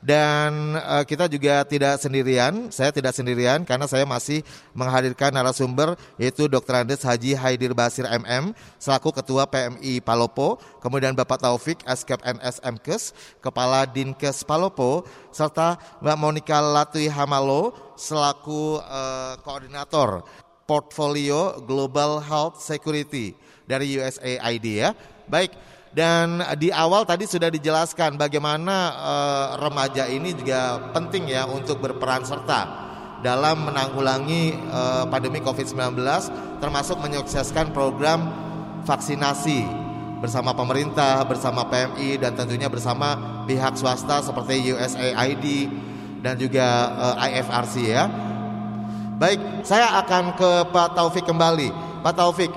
Dan 0.06 0.78
uh, 0.78 1.02
kita 1.02 1.26
juga 1.26 1.66
tidak 1.66 1.98
sendirian, 1.98 2.70
saya 2.70 2.94
tidak 2.94 3.10
sendirian 3.18 3.66
karena 3.66 3.90
saya 3.90 4.06
masih 4.06 4.46
menghadirkan 4.78 5.34
narasumber 5.34 5.98
yaitu 6.22 6.46
Dr. 6.46 6.86
Andes 6.86 7.02
Haji 7.02 7.34
Haidir 7.34 7.74
Basir 7.74 8.06
MM 8.06 8.54
selaku 8.78 9.10
Ketua 9.10 9.50
PMI 9.50 10.06
Palopo, 10.06 10.62
kemudian 10.78 11.18
Bapak 11.18 11.42
Taufik 11.42 11.82
Eskep 11.90 12.22
NS 12.22 12.62
MKes, 12.62 13.18
Kepala 13.42 13.90
Dinkes 13.90 14.46
Palopo, 14.46 15.10
serta 15.34 15.82
Mbak 16.06 16.18
Monika 16.22 16.62
Latui 16.62 17.10
Hamalo 17.10 17.74
selaku 17.98 18.78
uh, 18.86 19.42
Koordinator 19.42 20.22
Portfolio 20.70 21.66
Global 21.66 22.22
Health 22.22 22.62
Security 22.62 23.34
dari 23.66 23.98
USAID 23.98 24.66
ya. 24.70 24.94
Baik, 25.26 25.58
dan 25.96 26.44
di 26.60 26.76
awal 26.76 27.08
tadi 27.08 27.24
sudah 27.24 27.48
dijelaskan 27.48 28.20
bagaimana 28.20 28.76
uh, 29.00 29.48
remaja 29.64 30.04
ini 30.12 30.36
juga 30.36 30.92
penting 30.92 31.32
ya 31.32 31.48
untuk 31.48 31.80
berperan 31.80 32.28
serta 32.28 32.84
dalam 33.24 33.64
menanggulangi 33.64 34.60
uh, 34.76 35.08
pandemi 35.08 35.40
Covid-19 35.40 35.96
termasuk 36.60 37.00
menyukseskan 37.00 37.72
program 37.72 38.28
vaksinasi 38.84 39.64
bersama 40.20 40.52
pemerintah, 40.52 41.24
bersama 41.24 41.64
PMI 41.72 42.20
dan 42.20 42.36
tentunya 42.36 42.68
bersama 42.68 43.44
pihak 43.48 43.80
swasta 43.80 44.20
seperti 44.20 44.76
USAID 44.76 45.46
dan 46.20 46.36
juga 46.36 46.92
uh, 46.92 47.16
eh, 47.24 47.40
IFRC 47.40 47.76
ya. 47.88 48.12
Baik, 49.16 49.64
saya 49.64 49.96
akan 50.04 50.36
ke 50.36 50.52
Pak 50.76 50.98
Taufik 50.98 51.24
kembali. 51.24 51.72
Pak 52.04 52.14
Taufik, 52.20 52.52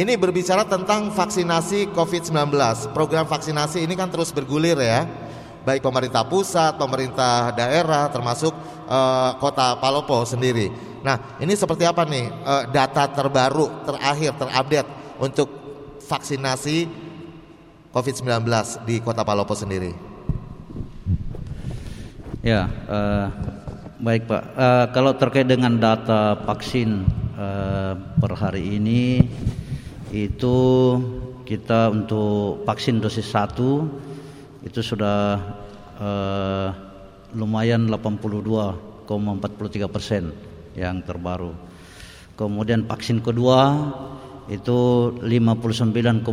ini 0.00 0.16
berbicara 0.16 0.64
tentang 0.64 1.12
vaksinasi 1.12 1.92
COVID-19. 1.92 2.56
Program 2.96 3.28
vaksinasi 3.28 3.84
ini 3.84 3.92
kan 3.92 4.08
terus 4.08 4.32
bergulir 4.32 4.80
ya. 4.80 5.04
Baik 5.60 5.84
pemerintah 5.84 6.24
pusat, 6.24 6.80
pemerintah 6.80 7.52
daerah, 7.52 8.08
termasuk 8.08 8.56
uh, 8.88 9.36
kota 9.36 9.76
Palopo 9.76 10.24
sendiri. 10.24 10.72
Nah, 11.04 11.36
ini 11.36 11.52
seperti 11.52 11.84
apa 11.84 12.08
nih 12.08 12.32
uh, 12.32 12.64
data 12.72 13.12
terbaru, 13.12 13.84
terakhir, 13.84 14.40
terupdate 14.40 14.90
untuk 15.20 15.48
vaksinasi 16.08 16.88
COVID-19 17.92 18.48
di 18.88 19.04
kota 19.04 19.20
Palopo 19.20 19.52
sendiri? 19.52 19.92
Ya, 22.40 22.72
uh, 22.88 23.28
baik 24.00 24.24
Pak. 24.24 24.42
Uh, 24.56 24.86
kalau 24.96 25.12
terkait 25.12 25.44
dengan 25.44 25.76
data 25.76 26.40
vaksin 26.48 27.04
uh, 27.36 28.00
per 28.16 28.32
hari 28.32 28.80
ini 28.80 29.28
itu 30.10 30.58
kita 31.46 31.90
untuk 31.90 32.66
vaksin 32.66 32.98
dosis 32.98 33.30
satu 33.30 33.86
itu 34.66 34.82
sudah 34.82 35.38
uh, 36.02 36.68
lumayan 37.34 37.86
82,43 37.86 39.86
persen 39.86 40.34
yang 40.74 40.98
terbaru. 41.06 41.54
Kemudian 42.34 42.90
vaksin 42.90 43.22
kedua 43.22 43.78
itu 44.50 45.14
59,53 45.22 46.26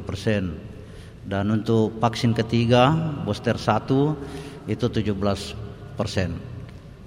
persen 0.00 0.56
dan 1.28 1.44
untuk 1.52 2.00
vaksin 2.00 2.32
ketiga 2.32 2.88
booster 3.22 3.60
satu 3.60 4.16
itu 4.64 4.88
17 4.88 5.12
persen. 5.94 6.40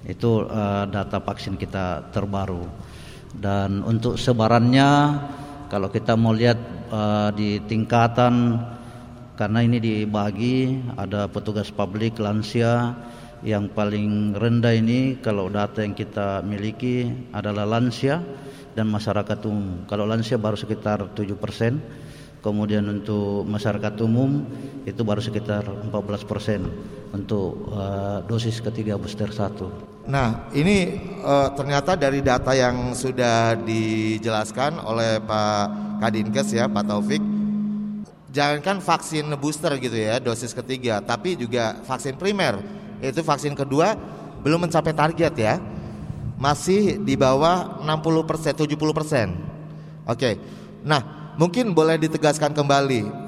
Itu 0.06 0.46
uh, 0.46 0.86
data 0.86 1.18
vaksin 1.18 1.58
kita 1.58 2.14
terbaru. 2.14 2.62
Dan 3.36 3.82
untuk 3.82 4.16
sebarannya 4.16 4.88
kalau 5.66 5.90
kita 5.90 6.14
mau 6.14 6.30
lihat 6.30 6.58
uh, 6.94 7.34
di 7.34 7.58
tingkatan 7.66 8.62
karena 9.34 9.60
ini 9.66 9.82
dibagi 9.82 10.78
ada 10.94 11.26
petugas 11.26 11.68
publik 11.74 12.22
lansia 12.22 12.94
yang 13.44 13.68
paling 13.68 14.32
rendah 14.32 14.72
ini 14.72 15.20
kalau 15.20 15.50
data 15.52 15.84
yang 15.84 15.92
kita 15.92 16.40
miliki 16.40 17.10
adalah 17.34 17.68
lansia 17.68 18.22
dan 18.72 18.88
masyarakat 18.88 19.38
umum. 19.48 19.84
Kalau 19.88 20.08
lansia 20.08 20.40
baru 20.40 20.56
sekitar 20.56 21.12
7%, 21.12 22.05
Kemudian 22.46 22.86
untuk 22.86 23.42
masyarakat 23.42 23.98
umum 24.06 24.46
itu 24.86 25.02
baru 25.02 25.18
sekitar 25.18 25.66
14 25.66 25.90
persen 26.30 26.62
untuk 27.10 27.74
uh, 27.74 28.22
dosis 28.22 28.62
ketiga 28.62 28.94
booster 28.94 29.34
satu. 29.34 29.66
Nah, 30.06 30.46
ini 30.54 30.94
uh, 31.26 31.50
ternyata 31.58 31.98
dari 31.98 32.22
data 32.22 32.54
yang 32.54 32.94
sudah 32.94 33.58
dijelaskan 33.58 34.78
oleh 34.78 35.18
Pak 35.26 35.98
Kadinkes 35.98 36.54
ya, 36.54 36.70
Pak 36.70 36.86
Taufik, 36.86 37.18
jangankan 38.30 38.78
vaksin 38.78 39.26
booster 39.42 39.74
gitu 39.82 39.98
ya, 39.98 40.22
dosis 40.22 40.54
ketiga, 40.54 41.02
tapi 41.02 41.34
juga 41.34 41.82
vaksin 41.82 42.14
primer, 42.14 42.62
yaitu 43.02 43.26
vaksin 43.26 43.58
kedua 43.58 43.98
belum 44.46 44.70
mencapai 44.70 44.94
target 44.94 45.34
ya. 45.34 45.58
Masih 46.38 47.02
di 47.02 47.18
bawah 47.18 47.82
60 47.82 48.22
persen, 48.22 48.54
70 48.54 48.78
persen. 48.94 49.34
Oke, 50.06 50.38
nah 50.86 51.15
mungkin 51.36 51.72
boleh 51.76 52.00
ditegaskan 52.00 52.52
kembali 52.56 53.26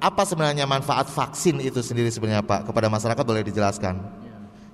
apa 0.00 0.22
sebenarnya 0.24 0.64
manfaat 0.64 1.12
vaksin 1.12 1.60
itu 1.60 1.84
sendiri 1.84 2.08
sebenarnya 2.08 2.40
Pak 2.40 2.72
kepada 2.72 2.88
masyarakat 2.88 3.20
boleh 3.20 3.44
dijelaskan? 3.44 4.00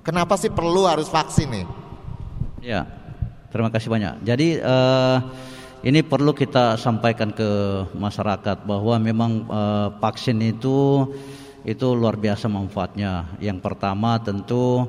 Kenapa 0.06 0.38
sih 0.38 0.54
perlu 0.54 0.86
harus 0.86 1.10
vaksin 1.10 1.50
nih? 1.50 1.66
Ya, 2.62 2.86
terima 3.50 3.74
kasih 3.74 3.90
banyak. 3.90 4.22
Jadi 4.22 4.62
uh, 4.62 5.18
ini 5.82 6.06
perlu 6.06 6.30
kita 6.30 6.78
sampaikan 6.78 7.34
ke 7.34 7.50
masyarakat 7.98 8.62
bahwa 8.62 8.94
memang 9.02 9.50
uh, 9.50 9.88
vaksin 9.98 10.38
itu 10.46 11.10
itu 11.66 11.86
luar 11.90 12.14
biasa 12.14 12.46
manfaatnya. 12.46 13.26
Yang 13.42 13.58
pertama 13.66 14.22
tentu 14.22 14.86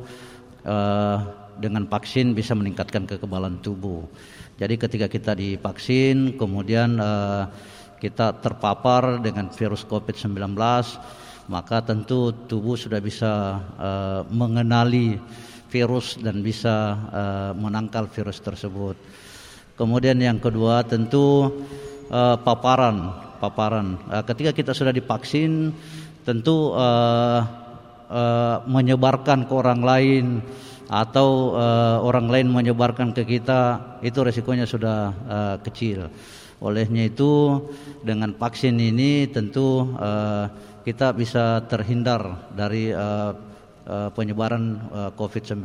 uh, 0.61 1.17
dengan 1.57 1.89
vaksin 1.89 2.37
bisa 2.37 2.53
meningkatkan 2.53 3.09
kekebalan 3.09 3.59
tubuh. 3.61 4.05
Jadi 4.57 4.75
ketika 4.77 5.07
kita 5.09 5.37
divaksin, 5.37 6.37
kemudian 6.37 6.97
uh, 6.97 7.49
kita 7.97 8.37
terpapar 8.41 9.21
dengan 9.21 9.49
virus 9.53 9.85
COVID-19 9.85 10.53
maka 11.47 11.79
tentu 11.79 12.35
tubuh 12.45 12.75
sudah 12.75 12.99
bisa 12.99 13.63
uh, 13.79 14.21
mengenali 14.27 15.15
virus 15.71 16.19
dan 16.19 16.43
bisa 16.43 16.95
uh, 17.11 17.51
menangkal 17.55 18.07
virus 18.11 18.43
tersebut. 18.43 18.95
Kemudian 19.79 20.19
yang 20.19 20.39
kedua 20.43 20.83
tentu 20.83 21.47
uh, 22.11 22.35
paparan, 22.39 23.15
paparan. 23.39 23.95
Uh, 24.11 24.23
ketika 24.27 24.51
kita 24.51 24.71
sudah 24.75 24.91
divaksin, 24.91 25.71
tentu 26.27 26.75
uh, 26.75 27.39
uh, 28.11 28.57
menyebarkan 28.67 29.47
ke 29.47 29.53
orang 29.55 29.81
lain 29.83 30.25
atau 30.87 31.55
uh, 31.55 31.99
orang 32.03 32.31
lain 32.31 32.47
menyebarkan 32.47 33.11
ke 33.11 33.27
kita 33.27 33.79
itu 34.03 34.19
resikonya 34.23 34.63
sudah 34.63 34.99
uh, 35.27 35.55
kecil. 35.63 36.07
Olehnya 36.57 37.05
itu 37.05 37.61
dengan 38.01 38.33
vaksin 38.33 38.79
ini 38.81 39.29
tentu 39.29 39.93
uh, 39.99 40.49
kita 40.81 41.13
bisa 41.13 41.61
terhindar 41.67 42.49
dari 42.55 42.89
uh, 42.95 43.35
penyebaran 43.87 44.83
uh, 44.91 45.11
COVID-19. 45.15 45.63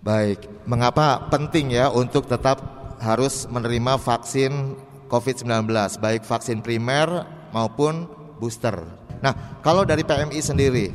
Baik, 0.00 0.48
mengapa 0.64 1.28
penting 1.28 1.76
ya 1.76 1.92
untuk 1.92 2.24
tetap 2.24 2.80
harus 3.00 3.44
menerima 3.48 4.00
vaksin 4.00 4.76
COVID-19, 5.08 5.68
baik 6.00 6.22
vaksin 6.24 6.64
primer 6.64 7.26
maupun 7.50 8.06
booster. 8.38 8.80
Nah, 9.20 9.60
kalau 9.60 9.84
dari 9.84 10.00
PMI 10.06 10.40
sendiri, 10.40 10.86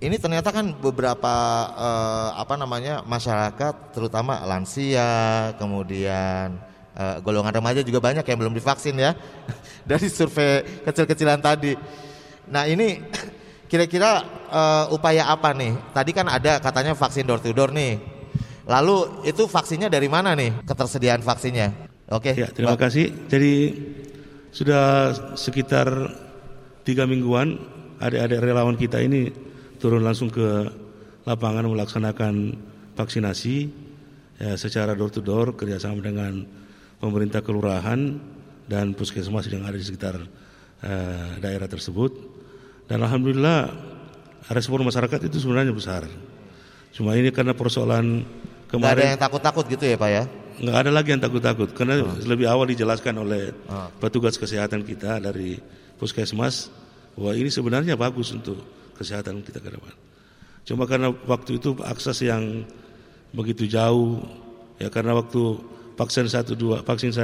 ini 0.00 0.16
ternyata 0.16 0.48
kan 0.48 0.72
beberapa 0.80 1.34
uh, 1.76 2.32
apa 2.40 2.56
namanya 2.56 3.04
masyarakat, 3.04 3.92
terutama 3.92 4.40
lansia, 4.48 5.52
kemudian 5.60 6.56
uh, 6.96 7.20
golongan 7.20 7.52
remaja 7.52 7.84
juga 7.84 8.00
banyak 8.00 8.24
yang 8.24 8.38
belum 8.40 8.56
divaksin 8.56 8.96
ya, 8.96 9.12
dari 9.90 10.08
survei 10.08 10.64
kecil-kecilan 10.88 11.44
tadi. 11.44 11.76
Nah 12.48 12.64
ini 12.64 12.96
kira-kira 13.70 14.24
uh, 14.48 14.84
upaya 14.88 15.28
apa 15.28 15.52
nih? 15.52 15.76
Tadi 15.92 16.10
kan 16.16 16.32
ada 16.32 16.56
katanya 16.64 16.96
vaksin 16.96 17.28
door 17.28 17.44
to 17.44 17.52
door 17.52 17.68
nih. 17.68 18.00
Lalu 18.64 19.28
itu 19.28 19.44
vaksinnya 19.44 19.92
dari 19.92 20.08
mana 20.08 20.32
nih? 20.32 20.64
Ketersediaan 20.64 21.20
vaksinnya? 21.20 21.76
Oke. 22.08 22.32
Okay. 22.32 22.40
Ya, 22.40 22.48
terima 22.48 22.80
kasih. 22.80 23.12
Jadi 23.28 23.54
sudah 24.48 25.12
sekitar 25.36 25.92
tiga 26.88 27.04
mingguan 27.04 27.60
adik-adik 28.00 28.40
relawan 28.40 28.80
kita 28.80 29.02
ini 29.04 29.49
turun 29.80 30.04
langsung 30.04 30.28
ke 30.28 30.68
lapangan 31.24 31.64
melaksanakan 31.66 32.54
vaksinasi 32.94 33.56
ya, 34.36 34.54
secara 34.60 34.92
door 34.92 35.08
to 35.08 35.24
door 35.24 35.56
kerjasama 35.56 36.04
dengan 36.04 36.44
pemerintah 37.00 37.40
kelurahan 37.40 38.20
dan 38.68 38.92
puskesmas 38.92 39.48
yang 39.48 39.64
ada 39.64 39.74
di 39.74 39.82
sekitar 39.82 40.20
uh, 40.20 41.30
daerah 41.40 41.66
tersebut. 41.66 42.12
Dan 42.86 43.00
alhamdulillah 43.02 43.72
respon 44.52 44.84
masyarakat 44.84 45.26
itu 45.26 45.40
sebenarnya 45.40 45.72
besar. 45.72 46.04
Cuma 46.92 47.16
ini 47.16 47.32
karena 47.32 47.56
persoalan 47.56 48.26
kemarin. 48.68 48.94
Gak 48.94 49.00
ada 49.00 49.10
yang 49.16 49.20
takut-takut 49.20 49.64
gitu 49.66 49.84
ya 49.88 49.96
Pak 49.96 50.10
ya? 50.10 50.24
Nggak 50.60 50.76
ada 50.76 50.90
lagi 50.92 51.08
yang 51.16 51.22
takut-takut 51.24 51.68
karena 51.72 52.04
oh. 52.04 52.20
lebih 52.20 52.44
awal 52.44 52.68
dijelaskan 52.68 53.16
oleh 53.16 53.48
oh. 53.64 53.88
petugas 53.96 54.36
kesehatan 54.36 54.84
kita 54.84 55.16
dari 55.16 55.56
puskesmas 55.96 56.68
bahwa 57.16 57.32
ini 57.32 57.48
sebenarnya 57.48 57.96
bagus 57.96 58.28
untuk 58.36 58.60
kesehatan 59.00 59.40
kita 59.40 59.64
ke 59.64 59.72
depan. 59.72 59.96
Cuma 60.68 60.84
karena 60.84 61.08
waktu 61.24 61.56
itu 61.56 61.72
akses 61.80 62.20
yang 62.20 62.68
begitu 63.32 63.64
jauh 63.64 64.20
ya 64.76 64.92
karena 64.92 65.16
waktu 65.16 65.56
vaksin 65.96 66.28
satu 66.28 66.52
dua 66.52 66.84
vaksin 66.84 67.16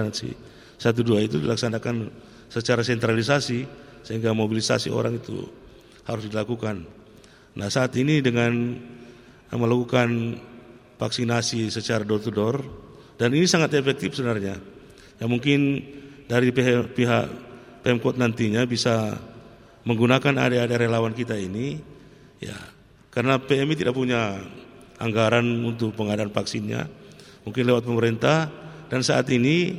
satu 0.81 1.01
dua 1.05 1.21
itu 1.21 1.37
dilaksanakan 1.37 2.09
secara 2.49 2.81
sentralisasi 2.81 3.69
sehingga 4.01 4.33
mobilisasi 4.33 4.89
orang 4.89 5.21
itu 5.21 5.45
harus 6.09 6.25
dilakukan. 6.33 6.87
Nah 7.59 7.69
saat 7.69 7.93
ini 8.01 8.25
dengan 8.25 8.77
melakukan 9.53 10.41
vaksinasi 10.97 11.69
secara 11.69 12.07
door 12.07 12.23
to 12.25 12.33
door 12.33 12.57
dan 13.21 13.37
ini 13.37 13.45
sangat 13.45 13.77
efektif 13.77 14.17
sebenarnya. 14.17 14.57
Ya 15.17 15.25
mungkin 15.29 15.81
dari 16.29 16.53
pihak, 16.53 16.93
pihak 16.97 17.27
Pemkot 17.87 18.19
nantinya 18.19 18.67
bisa 18.67 19.15
menggunakan 19.87 20.35
area-area 20.37 20.91
relawan 20.91 21.15
kita 21.15 21.39
ini 21.39 21.79
ya 22.43 22.59
karena 23.15 23.39
PMI 23.39 23.75
tidak 23.79 23.95
punya 23.95 24.37
anggaran 24.99 25.47
untuk 25.63 25.95
pengadaan 25.95 26.35
vaksinnya 26.35 26.91
mungkin 27.47 27.65
lewat 27.65 27.87
pemerintah 27.87 28.51
dan 28.91 29.01
saat 29.07 29.31
ini 29.31 29.73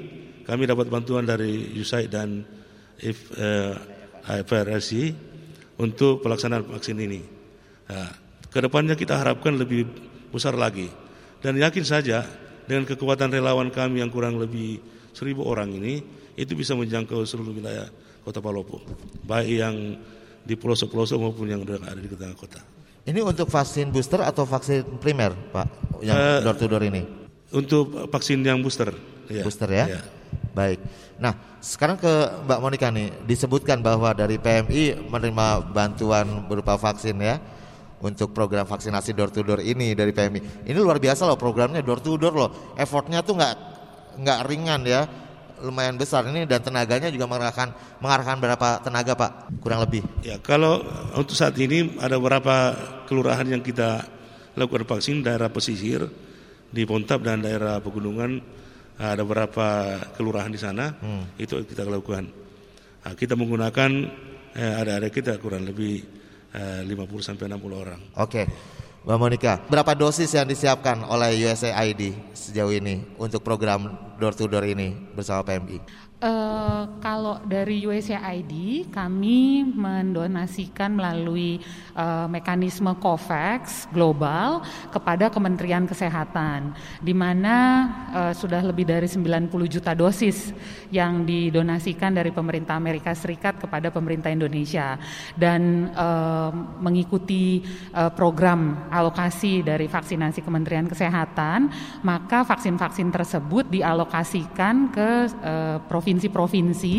kami 0.48 0.64
dapat 0.64 0.88
bantuan 0.88 1.28
dari 1.28 1.76
USAID 1.76 2.08
dan 2.08 2.48
if, 3.04 3.36
eh, 3.36 3.76
untuk 5.78 6.26
pelaksanaan 6.26 6.66
vaksin 6.66 6.98
ini. 6.98 7.22
Nah, 7.88 8.10
ke 8.48 8.60
depannya 8.64 8.96
kita 8.98 9.20
harapkan 9.20 9.60
lebih 9.60 9.86
besar 10.32 10.56
lagi 10.56 10.90
dan 11.44 11.56
yakin 11.60 11.86
saja 11.86 12.24
dengan 12.68 12.84
kekuatan 12.84 13.32
relawan 13.32 13.72
kami 13.72 14.04
yang 14.04 14.12
kurang 14.12 14.40
lebih 14.40 14.82
seribu 15.16 15.48
orang 15.48 15.72
ini 15.72 16.04
itu 16.36 16.52
bisa 16.56 16.76
menjangkau 16.76 17.24
seluruh 17.24 17.56
wilayah 17.56 17.88
Kota 18.28 18.44
Palopo, 18.44 18.84
baik 19.24 19.48
yang 19.56 19.96
di 20.44 20.60
pelosok-pelosok 20.60 21.16
maupun 21.16 21.48
yang 21.48 21.64
ada 21.64 21.96
di 21.96 22.12
tengah 22.12 22.36
kota. 22.36 22.60
Ini 23.08 23.24
untuk 23.24 23.48
vaksin 23.48 23.88
booster 23.88 24.20
atau 24.20 24.44
vaksin 24.44 25.00
primer, 25.00 25.32
Pak, 25.56 25.68
yang 26.04 26.20
uh, 26.20 26.44
door 26.44 26.60
to 26.60 26.68
door 26.68 26.84
ini? 26.84 27.08
Untuk 27.56 28.12
vaksin 28.12 28.44
yang 28.44 28.60
booster. 28.60 28.92
Ya. 29.32 29.48
Booster 29.48 29.72
ya. 29.72 29.88
ya. 29.88 30.02
Baik. 30.52 30.84
Nah, 31.16 31.40
sekarang 31.64 31.96
ke 31.96 32.12
Mbak 32.44 32.60
Monika 32.60 32.92
nih, 32.92 33.16
disebutkan 33.24 33.80
bahwa 33.80 34.12
dari 34.12 34.36
PMI 34.36 35.08
menerima 35.08 35.72
bantuan 35.72 36.44
berupa 36.52 36.76
vaksin 36.76 37.16
ya 37.24 37.40
untuk 38.04 38.36
program 38.36 38.68
vaksinasi 38.68 39.16
door 39.16 39.32
to 39.32 39.40
door 39.40 39.64
ini 39.64 39.96
dari 39.96 40.12
PMI. 40.12 40.68
Ini 40.68 40.76
luar 40.76 41.00
biasa 41.00 41.24
loh 41.24 41.40
programnya 41.40 41.80
door 41.80 42.04
to 42.04 42.20
door 42.20 42.36
loh. 42.36 42.52
Effortnya 42.76 43.24
tuh 43.24 43.40
nggak 43.40 43.54
nggak 44.20 44.40
ringan 44.52 44.84
ya, 44.84 45.08
lumayan 45.64 45.98
besar 45.98 46.26
ini 46.30 46.46
dan 46.46 46.62
tenaganya 46.62 47.10
juga 47.10 47.26
mengarahkan 47.26 48.00
mengarahkan 48.04 48.38
berapa 48.38 48.68
tenaga 48.82 49.14
Pak 49.18 49.32
kurang 49.62 49.82
lebih? 49.86 50.06
Ya 50.22 50.38
kalau 50.38 50.82
untuk 51.18 51.34
saat 51.34 51.58
ini 51.58 51.98
ada 51.98 52.18
beberapa 52.22 52.76
kelurahan 53.10 53.48
yang 53.48 53.62
kita 53.66 54.06
lakukan 54.58 54.86
vaksin 54.90 55.22
daerah 55.22 55.50
pesisir 55.54 56.06
di 56.68 56.84
Pontap 56.84 57.24
dan 57.24 57.42
daerah 57.42 57.80
pegunungan 57.80 58.42
ada 58.98 59.22
beberapa 59.22 59.98
kelurahan 60.18 60.50
di 60.50 60.58
sana 60.58 60.90
hmm. 60.90 61.38
itu 61.38 61.62
kita 61.64 61.86
lakukan. 61.86 62.26
Nah, 63.06 63.14
kita 63.14 63.38
menggunakan 63.38 63.92
eh, 64.58 64.74
ada-ada 64.74 65.08
kita 65.14 65.38
kurang 65.38 65.70
lebih 65.70 66.02
eh, 66.52 66.82
50 66.82 66.98
sampai 67.22 67.46
60 67.46 67.78
orang. 67.78 68.02
Oke. 68.18 68.44
Mbak 69.08 69.20
Monika, 69.24 69.56
berapa 69.72 69.96
dosis 69.96 70.28
yang 70.36 70.44
disiapkan 70.44 71.00
oleh 71.08 71.32
USAID 71.48 72.12
sejauh 72.36 72.76
ini 72.76 73.08
untuk 73.16 73.40
program 73.40 73.96
door 74.20 74.36
to 74.36 74.52
door 74.52 74.68
ini 74.68 74.92
bersama 75.16 75.48
PMI? 75.48 75.80
Uh, 76.18 76.98
kalau 76.98 77.38
dari 77.46 77.86
USAID 77.86 78.90
kami 78.90 79.62
mendonasikan 79.70 80.90
melalui 80.90 81.62
uh, 81.94 82.26
mekanisme 82.26 82.90
COVAX 82.98 83.86
global 83.94 84.66
kepada 84.90 85.30
Kementerian 85.30 85.86
Kesehatan 85.86 86.74
di 87.06 87.14
mana 87.14 87.56
uh, 88.10 88.34
sudah 88.34 88.66
lebih 88.66 88.90
dari 88.90 89.06
90 89.06 89.54
juta 89.70 89.94
dosis 89.94 90.58
yang 90.90 91.22
didonasikan 91.22 92.18
dari 92.18 92.34
pemerintah 92.34 92.82
Amerika 92.82 93.14
Serikat 93.14 93.62
kepada 93.62 93.94
pemerintah 93.94 94.34
Indonesia 94.34 94.98
dan 95.38 95.94
uh, 95.94 96.50
mengikuti 96.82 97.62
uh, 97.94 98.10
program 98.10 98.90
alokasi 98.90 99.62
dari 99.62 99.86
vaksinasi 99.86 100.42
Kementerian 100.42 100.90
Kesehatan 100.90 101.70
maka 102.02 102.42
vaksin-vaksin 102.42 103.14
tersebut 103.14 103.70
dialokasikan 103.70 104.90
ke 104.90 105.10
uh, 105.46 105.78
provinsi-provinsi 106.08 106.96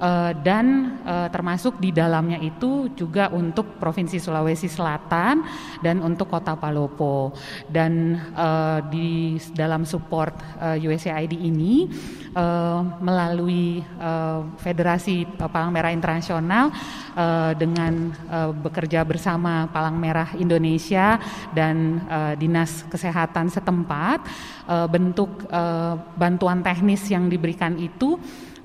uh, 0.00 0.32
dan 0.40 0.96
uh, 1.04 1.28
termasuk 1.28 1.76
di 1.76 1.92
dalamnya 1.92 2.40
itu 2.40 2.88
juga 2.96 3.28
untuk 3.28 3.76
Provinsi 3.76 4.16
Sulawesi 4.16 4.72
Selatan 4.72 5.44
dan 5.84 6.00
untuk 6.00 6.32
Kota 6.32 6.56
Palopo. 6.56 7.36
Dan 7.68 8.16
uh, 8.32 8.80
di 8.88 9.36
dalam 9.52 9.84
support 9.84 10.32
uh, 10.64 10.80
USAID 10.80 11.36
ini 11.36 11.92
uh, 12.32 12.80
melalui 13.04 13.84
uh, 14.00 14.48
Federasi 14.56 15.28
Palang 15.36 15.68
Merah 15.68 15.92
Internasional 15.92 16.72
uh, 17.12 17.52
dengan 17.52 18.08
uh, 18.32 18.56
bekerja 18.56 19.04
bersama 19.04 19.68
Palang 19.68 20.00
Merah 20.00 20.32
Indonesia 20.40 21.20
dan 21.52 22.00
uh, 22.08 22.32
Dinas 22.32 22.88
Kesehatan 22.88 23.52
setempat 23.52 24.24
uh, 24.64 24.88
bentuk 24.88 25.44
uh, 25.52 26.00
bantuan 26.16 26.64
teknis 26.64 27.04
yang 27.12 27.28
diberikan 27.28 27.76
itu 27.76 28.16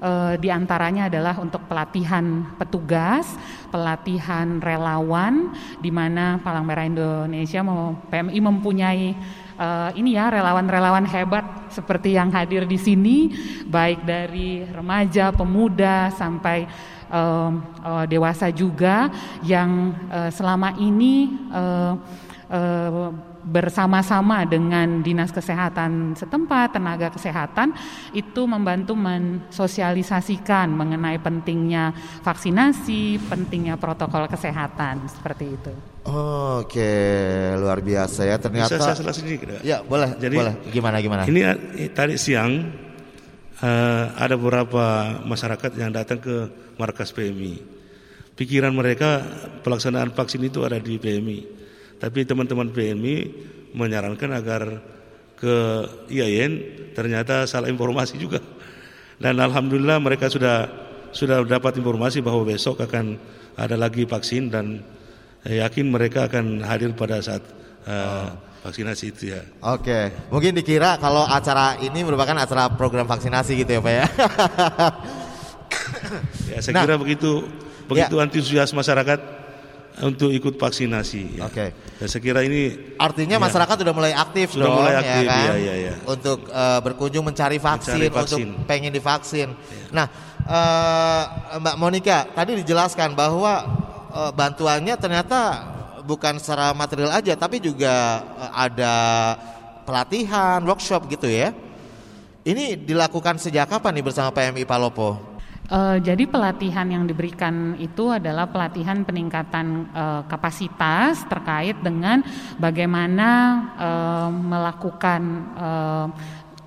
uh, 0.03 0.35
di 0.35 0.51
antaranya 0.51 1.07
adalah 1.07 1.39
untuk 1.39 1.63
pelatihan 1.65 2.43
petugas, 2.59 3.39
pelatihan 3.71 4.59
relawan, 4.59 5.55
di 5.79 5.89
mana 5.89 6.37
Palang 6.43 6.67
Merah 6.67 6.83
Indonesia 6.83 7.63
PMI 8.11 8.39
mempunyai 8.43 9.15
uh, 9.55 9.89
ini 9.95 10.19
ya 10.19 10.27
relawan-relawan 10.27 11.07
hebat 11.07 11.71
seperti 11.71 12.19
yang 12.19 12.29
hadir 12.35 12.67
di 12.67 12.75
sini, 12.77 13.31
baik 13.65 14.03
dari 14.03 14.67
remaja, 14.67 15.31
pemuda 15.31 16.11
sampai 16.13 16.67
uh, 17.09 17.51
uh, 17.81 18.05
dewasa 18.05 18.51
juga 18.51 19.09
yang 19.41 19.95
uh, 20.11 20.29
selama 20.29 20.75
ini 20.77 21.31
uh, 21.49 21.93
uh, 22.51 23.32
bersama-sama 23.43 24.47
dengan 24.47 25.03
dinas 25.03 25.29
kesehatan 25.35 26.15
setempat, 26.15 26.79
tenaga 26.79 27.11
kesehatan 27.11 27.75
itu 28.15 28.47
membantu 28.47 28.95
mensosialisasikan 28.95 30.71
mengenai 30.71 31.19
pentingnya 31.19 31.91
vaksinasi, 32.23 33.19
pentingnya 33.27 33.75
protokol 33.75 34.31
kesehatan 34.31 35.03
seperti 35.11 35.45
itu. 35.51 35.73
Oke, 36.07 36.95
luar 37.59 37.79
biasa 37.83 38.27
ya 38.27 38.35
ternyata. 38.39 38.75
Bisa 38.75 38.91
saya 38.91 38.95
selesai 38.95 39.23
sedikit? 39.23 39.59
Ya 39.63 39.83
boleh. 39.83 40.15
Jadi 40.19 40.35
boleh. 40.35 40.55
Gimana 40.71 40.97
gimana? 41.03 41.23
Ini 41.27 41.41
tadi 41.91 42.19
siang 42.19 42.51
uh, 43.59 44.05
ada 44.15 44.35
beberapa 44.35 45.19
masyarakat 45.23 45.71
yang 45.79 45.91
datang 45.91 46.19
ke 46.19 46.35
markas 46.79 47.11
PMI. 47.15 47.71
Pikiran 48.33 48.73
mereka 48.73 49.21
pelaksanaan 49.61 50.11
vaksin 50.11 50.41
itu 50.43 50.65
ada 50.65 50.81
di 50.81 50.97
PMI 50.97 51.62
tapi 51.97 52.25
teman-teman 52.25 52.69
PMI 52.71 53.15
menyarankan 53.73 54.31
agar 54.33 54.61
ke 55.37 55.55
IAIN 56.07 56.51
ternyata 56.95 57.43
salah 57.49 57.67
informasi 57.67 58.15
juga. 58.15 58.39
Dan 59.19 59.39
alhamdulillah 59.39 59.99
mereka 59.99 60.31
sudah 60.31 60.67
sudah 61.13 61.45
dapat 61.45 61.77
informasi 61.77 62.23
bahwa 62.25 62.47
besok 62.47 62.81
akan 62.81 63.19
ada 63.53 63.77
lagi 63.77 64.07
vaksin 64.07 64.49
dan 64.49 64.81
yakin 65.45 65.91
mereka 65.91 66.25
akan 66.31 66.63
hadir 66.63 66.95
pada 66.95 67.21
saat 67.21 67.43
uh, 67.85 68.33
vaksinasi 68.63 69.05
itu 69.11 69.23
ya. 69.35 69.43
Oke, 69.59 70.09
mungkin 70.31 70.55
dikira 70.55 70.95
kalau 70.97 71.27
acara 71.27 71.75
ini 71.83 72.01
merupakan 72.01 72.33
acara 72.39 72.71
program 72.73 73.05
vaksinasi 73.05 73.59
gitu 73.59 73.77
ya 73.77 73.81
Pak 73.83 73.93
ya. 73.93 74.05
ya 76.55 76.57
saya 76.63 76.73
nah, 76.79 76.83
kira 76.87 76.95
begitu 76.95 77.43
begitu 77.91 78.15
ya. 78.15 78.23
antusias 78.23 78.71
masyarakat 78.71 79.42
untuk 80.01 80.33
ikut 80.33 80.57
vaksinasi. 80.57 81.37
Ya. 81.37 81.45
Oke. 81.45 81.53
Okay. 81.53 81.69
Dan 82.01 82.07
saya 82.09 82.21
kira 82.25 82.39
ini 82.41 82.95
artinya 82.97 83.37
ya, 83.37 83.43
masyarakat 83.43 83.75
sudah 83.85 83.93
mulai 83.93 84.13
aktif 84.17 84.57
sudah 84.57 84.65
dong, 84.65 84.77
mulai 84.81 84.93
ya 84.93 84.99
aktif, 85.05 85.21
ya 85.21 85.29
kan? 85.29 85.45
Ya, 85.45 85.53
ya, 85.53 85.73
ya. 85.77 85.93
Untuk 86.09 86.39
uh, 86.49 86.79
berkunjung 86.81 87.23
mencari 87.23 87.57
vaksin, 87.61 87.93
mencari 88.01 88.09
vaksin, 88.09 88.47
untuk 88.49 88.65
pengen 88.65 88.91
divaksin. 88.91 89.49
Ya. 89.53 89.85
Nah, 89.93 90.05
uh, 90.49 91.23
Mbak 91.61 91.75
Monica 91.77 92.17
tadi 92.33 92.57
dijelaskan 92.57 93.13
bahwa 93.13 93.53
uh, 94.09 94.31
bantuannya 94.33 94.97
ternyata 94.97 95.39
bukan 96.01 96.41
secara 96.41 96.73
material 96.73 97.13
aja, 97.13 97.37
tapi 97.37 97.61
juga 97.61 98.25
uh, 98.41 98.51
ada 98.57 98.95
pelatihan, 99.85 100.63
workshop 100.65 101.05
gitu 101.11 101.29
ya. 101.29 101.53
Ini 102.43 102.75
dilakukan 102.75 103.39
sejak 103.39 103.71
kapan 103.71 104.01
nih 104.01 104.03
bersama 104.03 104.35
PMI 104.35 104.67
Palopo? 104.67 105.32
Uh, 105.63 105.95
jadi 106.03 106.27
pelatihan 106.27 106.83
yang 106.91 107.07
diberikan 107.07 107.79
itu 107.79 108.11
adalah 108.11 108.51
pelatihan 108.51 108.99
peningkatan 109.07 109.87
uh, 109.95 110.21
kapasitas 110.27 111.23
terkait 111.31 111.79
dengan 111.79 112.19
bagaimana 112.59 113.29
uh, 113.79 114.27
melakukan 114.27 115.21
uh, 115.55 116.07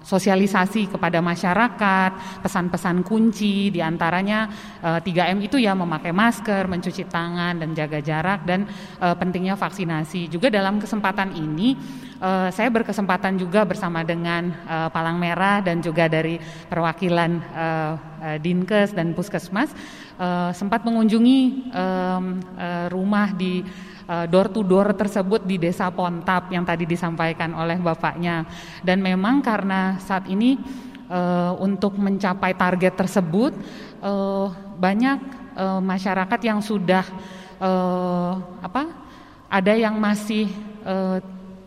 sosialisasi 0.07 0.95
kepada 0.95 1.19
masyarakat, 1.19 2.41
pesan-pesan 2.47 3.03
kunci 3.03 3.75
di 3.75 3.83
antaranya 3.83 4.47
uh, 4.79 5.03
3M 5.03 5.43
itu 5.43 5.59
ya 5.59 5.75
memakai 5.75 6.15
masker, 6.15 6.71
mencuci 6.71 7.11
tangan 7.11 7.59
dan 7.59 7.75
jaga 7.75 7.99
jarak 7.99 8.47
dan 8.47 8.71
uh, 9.03 9.19
pentingnya 9.19 9.59
vaksinasi. 9.59 10.31
Juga 10.31 10.47
dalam 10.47 10.79
kesempatan 10.79 11.35
ini 11.35 11.75
uh, 12.23 12.49
saya 12.55 12.71
berkesempatan 12.71 13.35
juga 13.35 13.67
bersama 13.67 14.07
dengan 14.07 14.55
uh, 14.71 14.89
Palang 14.95 15.19
Merah 15.19 15.59
dan 15.59 15.83
juga 15.83 16.07
dari 16.07 16.39
perwakilan 16.71 17.31
uh, 17.51 17.93
uh, 18.23 18.37
Dinkes 18.39 18.95
dan 18.95 19.11
Puskesmas 19.11 19.75
uh, 20.23 20.55
sempat 20.55 20.87
mengunjungi 20.87 21.41
um, 21.75 22.39
uh, 22.55 22.87
rumah 22.95 23.35
di 23.35 23.67
Eh, 24.07 24.27
door 24.31 24.47
to 24.55 24.63
door 24.63 24.95
tersebut 24.95 25.43
di 25.43 25.59
Desa 25.59 25.91
Pontap 25.91 26.47
yang 26.55 26.63
tadi 26.63 26.87
disampaikan 26.87 27.51
oleh 27.59 27.75
bapaknya. 27.75 28.47
Dan 28.87 29.03
memang 29.03 29.43
karena 29.43 29.99
saat 29.99 30.31
ini 30.31 30.55
uh, 31.11 31.59
untuk 31.59 31.99
mencapai 31.99 32.55
target 32.55 32.95
tersebut 32.95 33.51
uh, 34.07 34.47
banyak 34.79 35.19
uh, 35.59 35.83
masyarakat 35.83 36.39
yang 36.39 36.63
sudah 36.63 37.03
uh, 37.59 38.39
apa? 38.63 38.95
Ada 39.51 39.75
yang 39.75 39.99
masih 39.99 40.55
uh, 40.87 41.19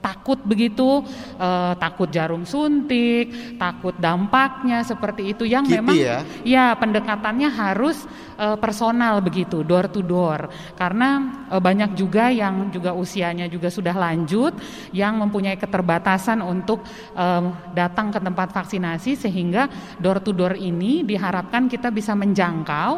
takut 0.09 0.41
begitu, 0.41 1.05
uh, 1.37 1.77
takut 1.77 2.09
jarum 2.09 2.41
suntik, 2.49 3.57
takut 3.61 3.93
dampaknya 4.01 4.81
seperti 4.81 5.37
itu 5.37 5.45
yang 5.45 5.69
Kipi 5.69 5.77
memang 5.77 5.95
ya? 5.97 6.17
ya 6.41 6.65
pendekatannya 6.73 7.49
harus 7.53 8.09
uh, 8.39 8.57
personal 8.57 9.21
begitu, 9.21 9.61
door 9.61 9.85
to 9.91 10.01
door. 10.01 10.49
Karena 10.73 11.45
uh, 11.53 11.61
banyak 11.61 11.93
juga 11.93 12.33
yang 12.33 12.73
juga 12.73 12.97
usianya 12.97 13.45
juga 13.45 13.69
sudah 13.69 13.93
lanjut 13.93 14.57
yang 14.95 15.21
mempunyai 15.21 15.59
keterbatasan 15.59 16.41
untuk 16.41 16.81
uh, 17.13 17.53
datang 17.77 18.09
ke 18.09 18.19
tempat 18.23 18.49
vaksinasi 18.49 19.19
sehingga 19.19 19.69
door 20.01 20.23
to 20.23 20.33
door 20.33 20.57
ini 20.57 21.05
diharapkan 21.05 21.69
kita 21.69 21.93
bisa 21.93 22.17
menjangkau 22.17 22.91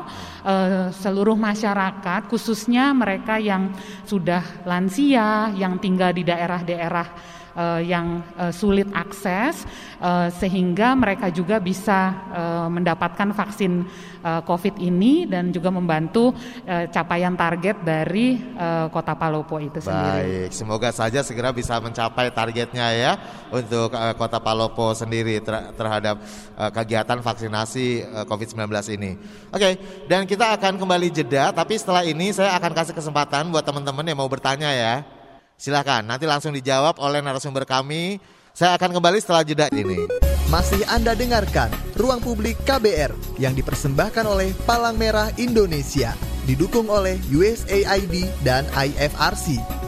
uh, 0.47 0.87
seluruh 0.93 1.35
masyarakat 1.35 2.29
khususnya 2.29 2.93
mereka 2.95 3.41
yang 3.41 3.73
sudah 4.05 4.63
lansia, 4.63 5.51
yang 5.57 5.81
tinggal 5.81 6.13
di 6.13 6.21
daerah-daerah 6.21 7.00
daerah 7.01 7.07
uh, 7.55 7.81
yang 7.83 8.23
uh, 8.39 8.53
sulit 8.53 8.87
akses 8.95 9.67
uh, 9.99 10.31
sehingga 10.31 10.95
mereka 10.95 11.27
juga 11.33 11.59
bisa 11.59 12.15
uh, 12.31 12.67
mendapatkan 12.71 13.35
vaksin 13.35 13.83
uh, 14.23 14.41
COVID 14.45 14.79
ini 14.79 15.27
dan 15.27 15.51
juga 15.51 15.67
membantu 15.73 16.31
uh, 16.67 16.85
capaian 16.87 17.35
target 17.35 17.83
dari 17.83 18.39
uh, 18.55 18.87
Kota 18.87 19.17
Palopo 19.17 19.59
itu 19.59 19.83
sendiri. 19.83 20.47
Baik, 20.47 20.49
semoga 20.55 20.89
saja 20.95 21.19
segera 21.25 21.51
bisa 21.51 21.75
mencapai 21.83 22.31
targetnya 22.31 22.87
ya 22.95 23.11
untuk 23.51 23.91
uh, 23.91 24.13
Kota 24.15 24.39
Palopo 24.39 24.95
sendiri 24.95 25.43
ter 25.43 25.75
terhadap 25.75 26.23
uh, 26.55 26.71
kegiatan 26.71 27.19
vaksinasi 27.19 28.07
uh, 28.07 28.25
COVID-19 28.27 28.71
ini. 28.95 29.19
Oke, 29.51 29.75
dan 30.07 30.23
kita 30.23 30.55
akan 30.55 30.79
kembali 30.79 31.11
jeda 31.11 31.51
tapi 31.51 31.75
setelah 31.75 32.07
ini 32.07 32.31
saya 32.31 32.55
akan 32.55 32.71
kasih 32.71 32.95
kesempatan 32.95 33.51
buat 33.51 33.67
teman-teman 33.67 34.07
yang 34.07 34.19
mau 34.19 34.31
bertanya 34.31 34.71
ya. 34.71 35.20
Silahkan, 35.61 36.01
nanti 36.01 36.25
langsung 36.25 36.57
dijawab 36.57 36.97
oleh 36.97 37.21
narasumber 37.21 37.69
kami. 37.69 38.17
Saya 38.49 38.73
akan 38.81 38.97
kembali 38.97 39.21
setelah 39.21 39.45
jeda 39.45 39.69
ini. 39.69 40.09
Masih 40.49 40.81
Anda 40.89 41.13
dengarkan 41.13 41.69
Ruang 41.93 42.17
Publik 42.17 42.57
KBR 42.65 43.13
yang 43.37 43.53
dipersembahkan 43.53 44.25
oleh 44.25 44.57
Palang 44.65 44.97
Merah 44.97 45.29
Indonesia, 45.37 46.17
didukung 46.49 46.89
oleh 46.89 47.21
USAID 47.29 48.25
dan 48.41 48.65
IFRC. 48.73 49.80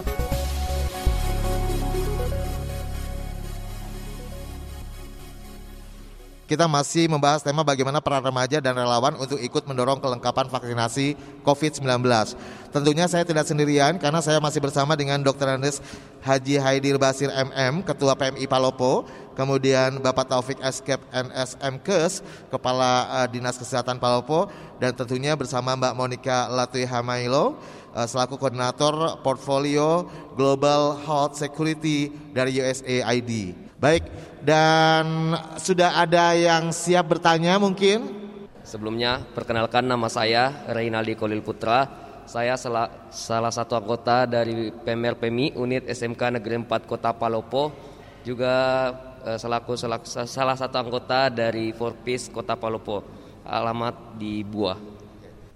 Kita 6.43 6.67
masih 6.67 7.07
membahas 7.07 7.39
tema 7.39 7.63
bagaimana 7.63 8.03
peran 8.03 8.19
remaja 8.19 8.59
dan 8.59 8.75
relawan 8.75 9.15
untuk 9.15 9.39
ikut 9.39 9.63
mendorong 9.63 10.03
kelengkapan 10.03 10.51
vaksinasi 10.51 11.15
COVID-19. 11.47 12.03
Tentunya 12.73 13.07
saya 13.07 13.23
tidak 13.23 13.47
sendirian 13.47 13.95
karena 13.95 14.19
saya 14.19 14.43
masih 14.43 14.59
bersama 14.59 14.99
dengan 14.99 15.23
Dr. 15.23 15.55
Andes 15.55 15.79
Haji 16.19 16.59
Haidir 16.59 16.99
Basir 16.99 17.31
MM, 17.31 17.83
Ketua 17.87 18.15
PMI 18.19 18.43
Palopo, 18.47 19.07
kemudian 19.39 20.03
Bapak 20.03 20.27
Taufik 20.27 20.59
Escape 20.59 21.03
NSM 21.15 21.79
Kes, 21.79 22.19
Kepala 22.51 23.23
uh, 23.23 23.27
Dinas 23.31 23.55
Kesehatan 23.55 23.99
Palopo, 23.99 24.51
dan 24.83 24.91
tentunya 24.91 25.39
bersama 25.39 25.79
Mbak 25.79 25.93
Monica 25.95 26.51
Latui 26.51 26.83
Hamailo, 26.83 27.55
uh, 27.95 28.07
selaku 28.07 28.35
Koordinator 28.35 29.21
Portfolio 29.23 30.07
Global 30.35 30.99
Health 31.07 31.39
Security 31.39 32.11
dari 32.35 32.59
USAID. 32.59 33.62
Baik, 33.83 34.07
dan 34.39 35.35
sudah 35.59 35.99
ada 35.99 36.31
yang 36.31 36.71
siap 36.71 37.03
bertanya 37.03 37.59
mungkin? 37.59 38.15
Sebelumnya, 38.63 39.19
perkenalkan 39.35 39.83
nama 39.83 40.07
saya 40.07 40.63
Reynaldi 40.71 41.19
Kolil 41.19 41.43
Putra. 41.43 41.83
Saya 42.23 42.55
salah, 42.55 43.11
salah 43.11 43.51
satu 43.51 43.75
anggota 43.75 44.23
dari 44.23 44.71
PMR 44.71 45.19
PMI 45.19 45.59
Unit 45.59 45.83
SMK 45.91 46.39
Negeri 46.39 46.63
4 46.63 46.87
Kota 46.87 47.11
Palopo. 47.11 47.75
Juga 48.23 48.55
eh, 49.27 49.35
selaku, 49.35 49.75
selaku 49.75 50.07
salah 50.31 50.55
satu 50.55 50.79
anggota 50.79 51.27
dari 51.27 51.75
Forpis 51.75 52.31
Kota 52.31 52.55
Palopo. 52.55 53.03
Alamat 53.43 54.15
di 54.15 54.47
Buah. 54.47 54.79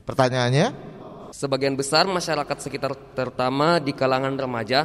Pertanyaannya? 0.03 0.75
Sebagian 1.31 1.79
besar 1.79 2.03
masyarakat 2.03 2.59
sekitar 2.59 2.91
terutama 3.15 3.79
di 3.79 3.95
kalangan 3.95 4.35
remaja 4.35 4.83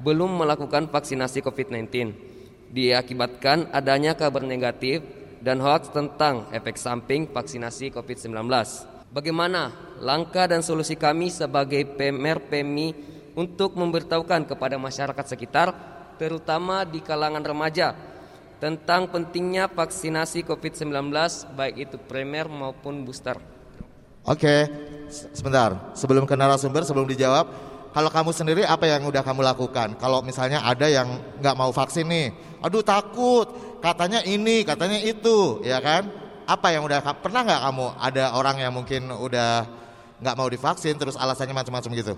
belum 0.00 0.40
melakukan 0.40 0.88
vaksinasi 0.88 1.44
COVID-19 1.44 2.31
diakibatkan 2.72 3.68
adanya 3.70 4.16
kabar 4.16 4.42
negatif 4.42 5.04
dan 5.44 5.60
hoax 5.60 5.92
tentang 5.92 6.48
efek 6.50 6.80
samping 6.80 7.28
vaksinasi 7.28 7.92
COVID-19. 7.92 8.32
Bagaimana 9.12 9.68
langkah 10.00 10.48
dan 10.48 10.64
solusi 10.64 10.96
kami 10.96 11.28
sebagai 11.28 11.84
PMR 11.84 12.48
PMI 12.48 12.88
untuk 13.36 13.76
memberitahukan 13.76 14.48
kepada 14.48 14.80
masyarakat 14.80 15.26
sekitar, 15.28 15.68
terutama 16.16 16.88
di 16.88 17.04
kalangan 17.04 17.44
remaja, 17.44 17.92
tentang 18.56 19.10
pentingnya 19.10 19.68
vaksinasi 19.68 20.48
COVID-19 20.48 21.12
baik 21.52 21.76
itu 21.76 21.96
primer 22.00 22.48
maupun 22.48 23.04
booster. 23.04 23.36
Oke, 24.22 24.70
sebentar. 25.10 25.92
Sebelum 25.98 26.24
ke 26.24 26.38
narasumber, 26.38 26.86
sebelum 26.86 27.10
dijawab, 27.10 27.50
kalau 27.92 28.08
kamu 28.08 28.32
sendiri 28.32 28.62
apa 28.64 28.88
yang 28.88 29.04
udah 29.04 29.20
kamu 29.20 29.44
lakukan? 29.44 30.00
Kalau 30.00 30.24
misalnya 30.24 30.64
ada 30.64 30.88
yang 30.88 31.20
nggak 31.44 31.56
mau 31.56 31.68
vaksin 31.68 32.08
nih, 32.08 32.32
aduh 32.64 32.80
takut, 32.80 33.78
katanya 33.84 34.24
ini, 34.24 34.64
katanya 34.64 34.96
itu, 34.96 35.60
ya 35.60 35.76
kan? 35.84 36.08
Apa 36.48 36.72
yang 36.72 36.88
udah 36.88 37.04
pernah 37.20 37.44
nggak 37.44 37.62
kamu 37.68 37.86
ada 38.00 38.24
orang 38.32 38.56
yang 38.64 38.72
mungkin 38.72 39.12
udah 39.12 39.68
nggak 40.24 40.36
mau 40.40 40.48
divaksin 40.48 40.96
terus 40.96 41.20
alasannya 41.20 41.52
macam-macam 41.52 41.90
gitu? 41.92 42.14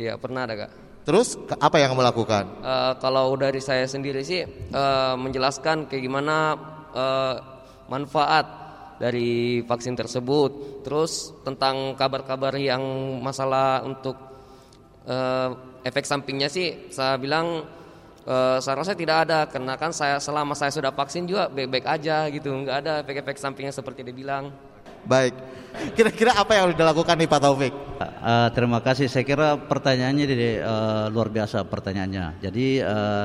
Iya 0.00 0.16
pernah 0.16 0.48
ada 0.48 0.56
kak. 0.56 0.70
Terus 1.04 1.36
apa 1.60 1.76
yang 1.76 1.92
kamu 1.92 2.04
lakukan? 2.06 2.44
Uh, 2.64 2.92
kalau 3.00 3.36
dari 3.36 3.60
saya 3.60 3.84
sendiri 3.84 4.24
sih 4.24 4.44
uh, 4.72 5.16
menjelaskan 5.20 5.84
kayak 5.84 6.02
gimana 6.06 6.56
uh, 6.96 7.34
manfaat 7.92 8.46
dari 8.96 9.60
vaksin 9.64 9.96
tersebut. 9.96 10.80
Terus 10.84 11.32
tentang 11.44 11.96
kabar-kabar 11.96 12.56
yang 12.56 12.80
masalah 13.20 13.84
untuk 13.84 14.29
uh, 15.06 15.48
efek 15.84 16.04
sampingnya 16.04 16.48
sih 16.52 16.92
saya 16.92 17.16
bilang 17.16 17.64
uh, 18.26 18.58
seharusnya 18.60 18.96
tidak 18.96 19.16
ada 19.28 19.48
karena 19.48 19.76
kan 19.80 19.94
saya 19.94 20.20
selama 20.20 20.52
saya 20.52 20.72
sudah 20.74 20.92
vaksin 20.92 21.24
juga 21.24 21.48
baik-baik 21.48 21.86
aja 21.86 22.28
gitu 22.28 22.52
nggak 22.52 22.76
ada 22.84 22.92
efek-efek 23.04 23.36
sampingnya 23.40 23.72
seperti 23.72 24.04
dia 24.04 24.16
bilang. 24.16 24.52
Baik. 25.00 25.32
Kira-kira 25.96 26.36
apa 26.36 26.52
yang 26.52 26.62
harus 26.68 26.76
dilakukan 26.76 27.16
nih 27.16 27.30
Pak 27.30 27.40
Taufik? 27.40 27.72
Uh, 27.72 28.48
terima 28.52 28.84
kasih. 28.84 29.08
Saya 29.08 29.24
kira 29.24 29.56
pertanyaannya 29.56 30.24
di, 30.28 30.60
uh, 30.60 31.08
luar 31.08 31.32
biasa 31.32 31.64
pertanyaannya. 31.64 32.44
Jadi 32.44 32.84
uh, 32.84 33.24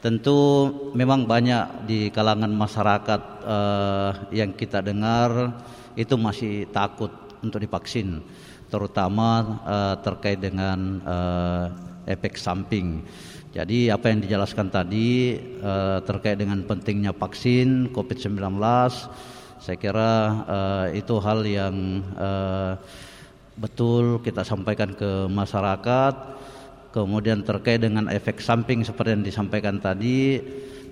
tentu 0.00 0.72
memang 0.96 1.28
banyak 1.28 1.84
di 1.84 2.08
kalangan 2.08 2.48
masyarakat 2.48 3.20
uh, 3.44 4.10
yang 4.32 4.56
kita 4.56 4.80
dengar 4.80 5.52
itu 5.98 6.16
masih 6.16 6.64
takut 6.72 7.12
untuk 7.44 7.60
divaksin 7.60 8.24
terutama 8.66 9.60
uh, 9.62 9.94
terkait 10.02 10.42
dengan 10.42 10.98
uh, 11.06 11.66
efek 12.06 12.38
samping. 12.38 13.02
Jadi 13.54 13.88
apa 13.88 14.12
yang 14.12 14.20
dijelaskan 14.20 14.68
tadi 14.68 15.40
uh, 15.64 16.04
terkait 16.04 16.36
dengan 16.36 16.60
pentingnya 16.66 17.16
vaksin 17.16 17.88
COVID-19, 17.88 18.36
saya 19.56 19.76
kira 19.80 20.12
uh, 20.44 20.86
itu 20.92 21.16
hal 21.22 21.40
yang 21.48 22.04
uh, 22.20 22.76
betul 23.56 24.20
kita 24.20 24.44
sampaikan 24.44 24.92
ke 24.92 25.30
masyarakat. 25.32 26.14
Kemudian 26.92 27.44
terkait 27.44 27.80
dengan 27.80 28.08
efek 28.08 28.40
samping 28.40 28.80
seperti 28.80 29.12
yang 29.12 29.24
disampaikan 29.24 29.76
tadi, 29.76 30.40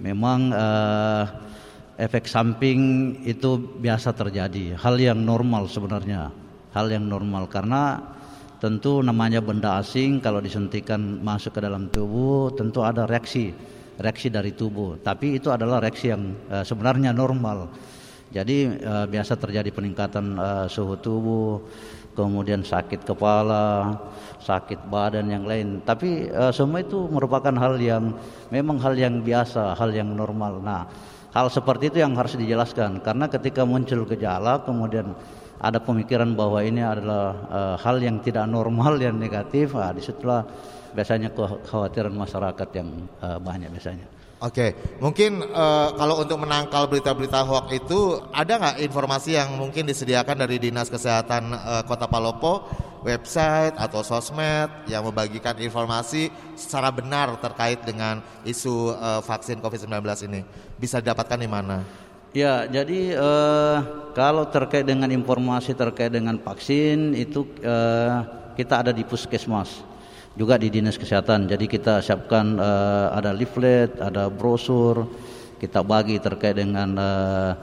memang 0.04 0.52
uh, 0.52 1.24
efek 1.96 2.28
samping 2.28 2.80
itu 3.24 3.56
biasa 3.80 4.12
terjadi, 4.12 4.76
hal 4.76 5.00
yang 5.00 5.20
normal 5.20 5.64
sebenarnya 5.64 6.43
hal 6.74 6.86
yang 6.90 7.06
normal. 7.06 7.46
Karena 7.46 8.02
tentu 8.58 9.00
namanya 9.00 9.38
benda 9.44 9.78
asing 9.78 10.18
kalau 10.18 10.42
disuntikan 10.42 11.00
masuk 11.22 11.56
ke 11.56 11.60
dalam 11.60 11.92
tubuh 11.92 12.48
tentu 12.56 12.80
ada 12.80 13.04
reaksi 13.04 13.54
reaksi 14.00 14.28
dari 14.30 14.54
tubuh. 14.54 14.98
Tapi 14.98 15.38
itu 15.38 15.50
adalah 15.54 15.78
reaksi 15.78 16.10
yang 16.10 16.34
uh, 16.50 16.66
sebenarnya 16.66 17.14
normal. 17.14 17.70
Jadi 18.34 18.66
uh, 18.66 19.06
biasa 19.06 19.38
terjadi 19.38 19.70
peningkatan 19.70 20.34
uh, 20.34 20.66
suhu 20.66 20.98
tubuh 20.98 21.62
kemudian 22.14 22.62
sakit 22.62 23.02
kepala 23.06 23.94
sakit 24.42 24.90
badan 24.90 25.30
yang 25.30 25.44
lain. 25.46 25.82
Tapi 25.86 26.30
uh, 26.30 26.50
semua 26.50 26.82
itu 26.82 27.06
merupakan 27.06 27.54
hal 27.54 27.78
yang 27.78 28.16
memang 28.50 28.82
hal 28.82 28.98
yang 28.98 29.22
biasa 29.22 29.78
hal 29.78 29.94
yang 29.94 30.10
normal. 30.10 30.58
Nah 30.58 30.82
hal 31.30 31.46
seperti 31.50 31.94
itu 31.94 31.98
yang 32.02 32.18
harus 32.18 32.34
dijelaskan. 32.34 32.98
Karena 33.04 33.30
ketika 33.30 33.62
muncul 33.62 34.02
gejala 34.10 34.66
kemudian 34.66 35.14
ada 35.64 35.80
pemikiran 35.80 36.36
bahwa 36.36 36.60
ini 36.60 36.84
adalah 36.84 37.26
uh, 37.48 37.76
hal 37.80 37.96
yang 37.96 38.20
tidak 38.20 38.44
normal 38.44 39.00
yang 39.00 39.16
negatif, 39.16 39.72
ah, 39.72 39.96
di 39.96 40.04
situlah 40.04 40.44
biasanya 40.92 41.32
kekhawatiran 41.32 42.12
masyarakat 42.12 42.68
yang 42.76 42.88
uh, 43.24 43.40
banyak 43.40 43.72
biasanya. 43.72 44.06
Oke, 44.44 44.76
mungkin 45.00 45.40
uh, 45.40 45.96
kalau 45.96 46.20
untuk 46.20 46.36
menangkal 46.36 46.84
berita-berita 46.84 47.48
hoax 47.48 47.80
itu 47.80 48.20
ada 48.28 48.60
nggak 48.60 48.76
informasi 48.84 49.40
yang 49.40 49.56
mungkin 49.56 49.88
disediakan 49.88 50.36
dari 50.44 50.60
Dinas 50.60 50.92
Kesehatan 50.92 51.56
uh, 51.56 51.82
Kota 51.88 52.04
Palopo, 52.04 52.68
website 53.00 53.72
atau 53.80 54.04
sosmed 54.04 54.68
yang 54.84 55.00
membagikan 55.00 55.56
informasi 55.56 56.28
secara 56.60 56.92
benar 56.92 57.40
terkait 57.40 57.88
dengan 57.88 58.20
isu 58.44 58.92
uh, 58.92 59.24
vaksin 59.24 59.64
COVID-19 59.64 60.04
ini? 60.28 60.44
Bisa 60.76 61.00
didapatkan 61.00 61.40
di 61.40 61.48
mana? 61.48 62.03
Ya, 62.34 62.66
jadi 62.66 63.14
uh, 63.14 64.10
kalau 64.10 64.42
terkait 64.50 64.82
dengan 64.82 65.06
informasi 65.06 65.70
terkait 65.70 66.10
dengan 66.10 66.34
vaksin 66.42 67.14
itu 67.14 67.46
uh, 67.62 68.26
kita 68.58 68.82
ada 68.82 68.90
di 68.90 69.06
puskesmas, 69.06 69.86
juga 70.34 70.58
di 70.58 70.66
dinas 70.66 70.98
kesehatan. 70.98 71.46
Jadi 71.46 71.70
kita 71.70 72.02
siapkan 72.02 72.58
uh, 72.58 73.14
ada 73.14 73.30
leaflet, 73.30 73.94
ada 74.02 74.26
brosur, 74.26 75.06
kita 75.62 75.86
bagi 75.86 76.18
terkait 76.18 76.58
dengan 76.58 76.98
uh, 76.98 77.54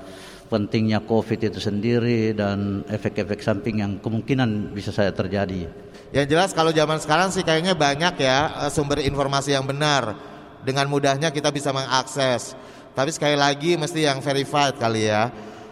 pentingnya 0.47 1.03
COVID 1.03 1.51
itu 1.51 1.59
sendiri 1.59 2.31
dan 2.31 2.87
efek-efek 2.87 3.43
samping 3.43 3.83
yang 3.83 3.99
kemungkinan 3.99 4.71
bisa 4.71 4.95
saya 4.95 5.11
terjadi. 5.11 5.67
Yang 6.15 6.27
jelas 6.31 6.55
kalau 6.55 6.71
zaman 6.71 6.95
sekarang 7.03 7.27
sih 7.35 7.43
kayaknya 7.43 7.75
banyak 7.75 8.23
ya 8.23 8.71
sumber 8.71 9.03
informasi 9.03 9.51
yang 9.51 9.67
benar. 9.67 10.31
Dengan 10.63 10.87
mudahnya 10.87 11.27
kita 11.27 11.51
bisa 11.51 11.75
mengakses. 11.75 12.55
Tapi 12.91 13.09
sekali 13.15 13.39
lagi 13.39 13.79
mesti 13.79 14.03
yang 14.03 14.19
verified 14.19 14.75
kali 14.75 15.07
ya. 15.07 15.31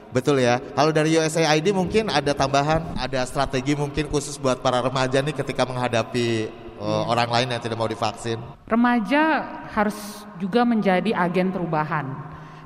Betul 0.09 0.41
ya. 0.41 0.57
Kalau 0.73 0.89
dari 0.89 1.13
USAID 1.13 1.69
mungkin 1.69 2.09
ada 2.09 2.33
tambahan, 2.33 2.81
ada 2.97 3.21
strategi 3.29 3.77
mungkin 3.77 4.09
khusus 4.09 4.41
buat 4.41 4.57
para 4.57 4.81
remaja 4.81 5.21
nih 5.21 5.37
ketika 5.37 5.69
menghadapi 5.69 6.49
uh, 6.81 7.05
orang 7.05 7.29
lain 7.29 7.47
yang 7.53 7.61
tidak 7.61 7.77
mau 7.77 7.85
divaksin. 7.85 8.41
Remaja 8.65 9.45
harus 9.69 10.25
juga 10.41 10.65
menjadi 10.65 11.13
agen 11.13 11.53
perubahan. 11.53 12.09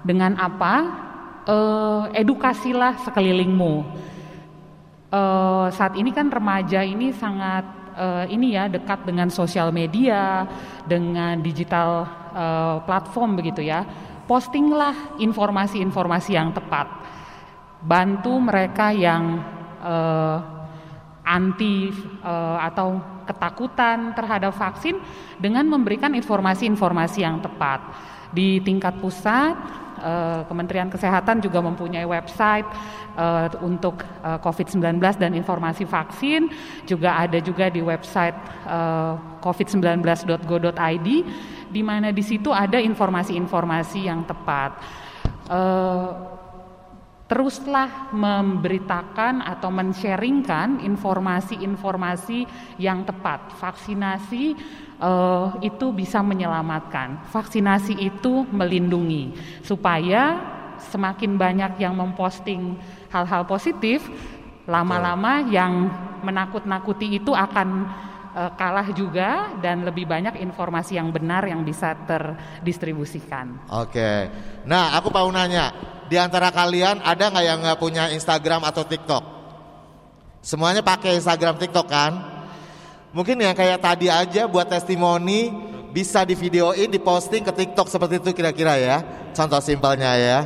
Dengan 0.06 0.40
apa? 0.40 0.76
Uh, 1.44 2.08
edukasilah 2.16 3.04
sekelilingmu. 3.04 3.84
Uh, 5.12 5.68
saat 5.76 6.00
ini 6.00 6.16
kan 6.16 6.32
remaja 6.32 6.80
ini 6.80 7.12
sangat 7.12 7.68
uh, 8.00 8.24
ini 8.32 8.56
ya 8.56 8.72
dekat 8.72 9.04
dengan 9.04 9.28
sosial 9.28 9.76
media, 9.76 10.48
dengan 10.88 11.44
digital 11.44 12.08
uh, 12.32 12.80
platform 12.88 13.36
begitu 13.36 13.68
ya 13.68 13.84
postinglah 14.26 15.20
informasi-informasi 15.20 16.32
yang 16.36 16.56
tepat. 16.56 16.88
Bantu 17.84 18.40
mereka 18.40 18.96
yang 18.96 19.44
uh, 19.84 20.38
anti 21.24 21.92
uh, 22.24 22.60
atau 22.60 23.00
ketakutan 23.24 24.12
terhadap 24.12 24.52
vaksin 24.56 25.00
dengan 25.40 25.64
memberikan 25.68 26.12
informasi-informasi 26.16 27.20
yang 27.24 27.40
tepat. 27.40 27.80
Di 28.32 28.60
tingkat 28.64 29.00
pusat 29.00 29.83
eh, 30.04 30.42
Kementerian 30.44 30.92
Kesehatan 30.92 31.40
juga 31.40 31.64
mempunyai 31.64 32.04
website 32.04 32.68
eh, 33.16 33.48
untuk 33.64 34.04
eh, 34.04 34.38
COVID-19 34.44 35.00
dan 35.00 35.32
informasi 35.32 35.88
vaksin. 35.88 36.52
Juga 36.84 37.24
ada 37.24 37.40
juga 37.40 37.72
di 37.72 37.80
website 37.80 38.36
eh, 38.68 39.14
covid19.go.id 39.40 41.10
di 41.74 41.82
mana 41.82 42.12
di 42.12 42.22
situ 42.22 42.54
ada 42.54 42.78
informasi-informasi 42.78 44.06
yang 44.06 44.22
tepat. 44.30 44.78
Teruslah 47.24 48.14
memberitakan 48.14 49.42
atau 49.42 49.74
men-sharingkan 49.74 50.86
informasi-informasi 50.86 52.46
yang 52.78 53.02
tepat. 53.08 53.58
Vaksinasi 53.58 54.54
eh, 55.02 55.48
itu 55.66 55.94
bisa 55.94 56.20
menyelamatkan. 56.22 57.30
Vaksinasi 57.32 57.98
itu 57.98 58.46
melindungi 58.50 59.34
supaya 59.62 60.40
semakin 60.92 61.40
banyak 61.40 61.80
yang 61.80 61.96
memposting 61.96 62.76
hal-hal 63.14 63.48
positif, 63.48 64.04
lama-lama 64.68 65.46
yang 65.48 65.88
menakut-nakuti 66.24 67.20
itu 67.20 67.32
akan 67.32 67.88
eh, 68.34 68.52
kalah 68.58 68.90
juga 68.92 69.56
dan 69.62 69.86
lebih 69.86 70.10
banyak 70.10 70.42
informasi 70.42 70.98
yang 70.98 71.14
benar 71.14 71.46
yang 71.46 71.62
bisa 71.64 71.94
terdistribusikan. 72.04 73.70
Oke. 73.70 74.28
Nah, 74.66 74.98
aku 74.98 75.14
mau 75.14 75.30
nanya, 75.30 75.72
di 76.10 76.20
antara 76.20 76.52
kalian 76.52 77.04
ada 77.04 77.30
nggak 77.32 77.46
yang 77.46 77.60
nggak 77.62 77.80
punya 77.80 78.04
Instagram 78.12 78.66
atau 78.68 78.84
TikTok? 78.84 79.24
Semuanya 80.44 80.84
pakai 80.84 81.16
Instagram, 81.16 81.56
TikTok 81.56 81.88
kan? 81.88 82.33
Mungkin 83.14 83.38
yang 83.38 83.54
kayak 83.54 83.78
tadi 83.78 84.10
aja 84.10 84.50
buat 84.50 84.66
testimoni 84.66 85.54
bisa 85.94 86.26
di 86.26 86.34
videoin, 86.34 86.90
diposting 86.90 87.46
ke 87.46 87.54
TikTok 87.54 87.86
seperti 87.86 88.18
itu 88.18 88.34
kira-kira 88.34 88.74
ya. 88.82 88.98
Contoh 89.38 89.62
simpelnya 89.62 90.18
ya. 90.18 90.40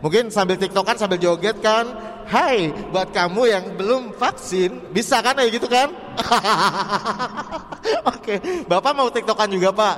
Mungkin 0.00 0.32
sambil 0.32 0.56
TikTok 0.56 0.88
kan 0.88 0.96
sambil 0.96 1.20
joget 1.20 1.60
kan. 1.60 1.84
Hai, 2.24 2.72
buat 2.88 3.12
kamu 3.12 3.42
yang 3.44 3.64
belum 3.76 4.16
vaksin, 4.16 4.94
bisa 4.94 5.20
kan 5.20 5.36
kayak 5.36 5.52
gitu 5.52 5.68
kan? 5.68 5.92
Oke, 8.14 8.40
Bapak 8.64 8.92
mau 8.96 9.12
TikTokan 9.12 9.52
juga 9.52 9.68
Pak? 9.74 9.96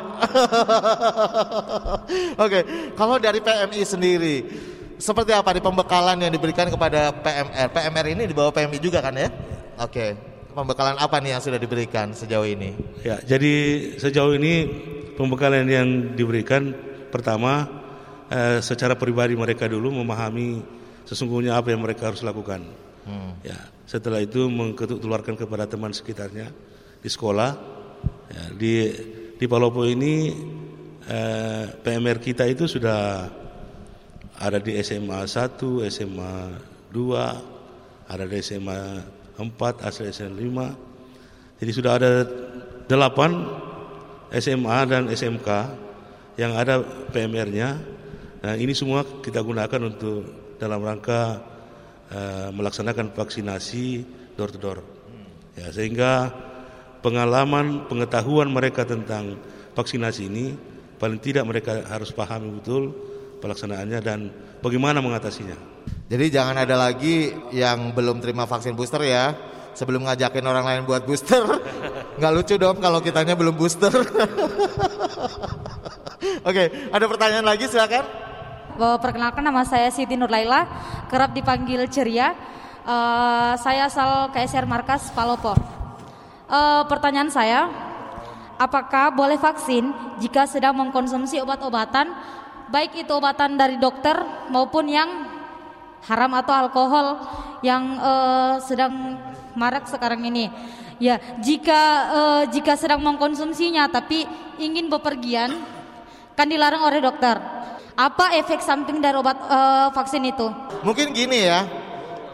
Oke, 2.45 2.59
kalau 2.99 3.23
dari 3.23 3.39
PMI 3.39 3.81
sendiri, 3.87 4.37
seperti 4.99 5.31
apa 5.31 5.55
di 5.55 5.63
pembekalan 5.63 6.27
yang 6.27 6.33
diberikan 6.35 6.67
kepada 6.67 7.15
PMR? 7.15 7.69
PMR 7.71 8.07
ini 8.19 8.23
di 8.27 8.35
bawah 8.35 8.51
PMI 8.51 8.79
juga 8.83 8.99
kan 8.99 9.15
ya? 9.15 9.31
Oke, 9.79 10.34
pembekalan 10.55 10.97
apa 10.97 11.19
nih 11.19 11.37
yang 11.37 11.43
sudah 11.43 11.59
diberikan 11.59 12.15
sejauh 12.15 12.47
ini? 12.47 12.73
Ya, 13.03 13.19
jadi 13.21 13.53
sejauh 13.99 14.39
ini 14.39 14.71
pembekalan 15.19 15.67
yang 15.67 16.15
diberikan 16.15 16.71
pertama 17.11 17.67
eh, 18.31 18.63
secara 18.63 18.95
pribadi 18.95 19.35
mereka 19.35 19.67
dulu 19.67 19.91
memahami 19.91 20.63
sesungguhnya 21.05 21.59
apa 21.59 21.75
yang 21.75 21.83
mereka 21.83 22.15
harus 22.15 22.23
lakukan. 22.23 22.65
Hmm. 23.05 23.37
Ya, 23.45 23.59
setelah 23.85 24.23
itu 24.23 24.49
mengketularkan 24.49 25.37
kepada 25.37 25.69
teman 25.69 25.93
sekitarnya 25.93 26.49
di 27.03 27.11
sekolah. 27.11 27.51
Ya, 28.33 28.45
di 28.57 28.75
di 29.37 29.45
Palopo 29.51 29.85
ini 29.85 30.33
eh, 31.05 31.65
PMR 31.75 32.19
kita 32.23 32.49
itu 32.49 32.65
sudah 32.65 33.29
ada 34.35 34.59
di 34.59 34.75
SMA 34.83 35.21
1, 35.27 35.91
SMA 35.91 36.35
2, 36.91 38.11
ada 38.11 38.25
di 38.27 38.37
SMA 38.43 38.81
4, 39.39 39.87
asal 39.87 40.07
SMA 40.11 40.35
5. 40.39 41.61
Jadi 41.63 41.71
sudah 41.75 41.93
ada 41.99 42.11
8 42.87 44.35
SMA 44.35 44.79
dan 44.91 45.07
SMK 45.11 45.49
yang 46.35 46.59
ada 46.59 46.83
PMR-nya. 47.15 47.79
Nah, 48.45 48.55
ini 48.59 48.75
semua 48.75 49.07
kita 49.23 49.41
gunakan 49.41 49.81
untuk 49.89 50.27
dalam 50.59 50.83
rangka 50.83 51.41
uh, 52.11 52.51
melaksanakan 52.51 53.15
vaksinasi 53.15 54.05
door 54.35 54.51
to 54.51 54.59
door. 54.59 54.79
Ya, 55.55 55.71
sehingga 55.71 56.35
pengalaman, 56.99 57.87
pengetahuan 57.87 58.51
mereka 58.51 58.83
tentang 58.83 59.39
vaksinasi 59.79 60.23
ini 60.27 60.47
paling 60.99 61.23
tidak 61.23 61.47
mereka 61.47 61.87
harus 61.87 62.11
pahami 62.11 62.51
betul 62.59 62.91
pelaksanaannya 63.39 63.99
dan 64.03 64.33
bagaimana 64.65 64.99
mengatasinya. 64.99 65.74
Jadi 66.05 66.29
jangan 66.29 66.61
ada 66.61 66.77
lagi 66.77 67.33
yang 67.49 67.97
belum 67.97 68.21
terima 68.21 68.45
vaksin 68.45 68.77
booster 68.77 69.01
ya. 69.09 69.33
Sebelum 69.75 70.07
ngajakin 70.07 70.45
orang 70.47 70.63
lain 70.63 70.83
buat 70.87 71.03
booster, 71.03 71.43
nggak 72.21 72.33
lucu 72.37 72.55
dong 72.55 72.79
kalau 72.79 73.03
kitanya 73.03 73.35
belum 73.35 73.59
booster. 73.59 73.91
Oke, 76.49 76.65
ada 76.95 77.05
pertanyaan 77.11 77.43
lagi 77.43 77.67
silakan. 77.67 78.07
Bahwa 78.79 79.03
perkenalkan 79.03 79.43
nama 79.43 79.67
saya 79.67 79.91
Siti 79.91 80.15
Nurlaila, 80.15 80.63
kerap 81.11 81.35
dipanggil 81.35 81.91
Ceria. 81.91 82.39
Eh, 82.87 83.53
saya 83.59 83.91
asal 83.91 84.31
KSR 84.31 84.63
Markas 84.69 85.11
Palopo. 85.11 85.59
Eh, 86.47 86.83
pertanyaan 86.87 87.35
saya, 87.35 87.67
apakah 88.63 89.11
boleh 89.11 89.43
vaksin 89.43 89.91
jika 90.23 90.47
sedang 90.47 90.79
mengkonsumsi 90.79 91.43
obat-obatan, 91.43 92.15
baik 92.71 92.95
itu 92.95 93.11
obatan 93.11 93.59
dari 93.59 93.75
dokter 93.83 94.15
maupun 94.55 94.87
yang 94.87 95.34
haram 96.09 96.33
atau 96.37 96.55
alkohol 96.55 97.07
yang 97.65 97.97
eh, 97.97 98.55
sedang 98.65 99.19
marak 99.57 99.89
sekarang 99.89 100.25
ini? 100.29 100.53
Ya, 101.03 101.19
jika 101.43 101.83
eh, 102.13 102.43
jika 102.55 102.79
sedang 102.79 103.03
mengkonsumsinya 103.03 103.91
tapi 103.91 104.29
ingin 104.61 104.87
bepergian, 104.93 105.51
kan 106.39 106.47
dilarang 106.47 106.85
oleh 106.85 107.03
dokter. 107.03 107.41
Apa 107.95 108.35
efek 108.43 108.59
samping 108.59 108.99
dari 108.99 109.17
obat 109.17 109.39
eh, 109.39 109.89
vaksin 109.95 110.23
itu? 110.29 110.47
Mungkin 110.87 111.15
gini 111.15 111.49
ya, 111.49 111.67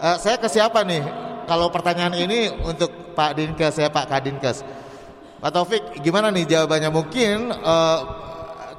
eh, 0.00 0.16
saya 0.18 0.36
ke 0.36 0.48
siapa 0.50 0.82
nih? 0.84 1.02
Kalau 1.48 1.66
pertanyaan 1.72 2.14
ini 2.14 2.46
untuk 2.62 3.14
Pak 3.14 3.34
Dinkes 3.34 3.74
ya 3.80 3.90
Pak 3.90 4.06
Kadinkes. 4.06 4.62
Pak 5.40 5.50
Taufik, 5.56 5.82
gimana 6.04 6.28
nih 6.28 6.44
jawabannya? 6.44 6.90
Mungkin 6.92 7.48
eh, 7.48 7.98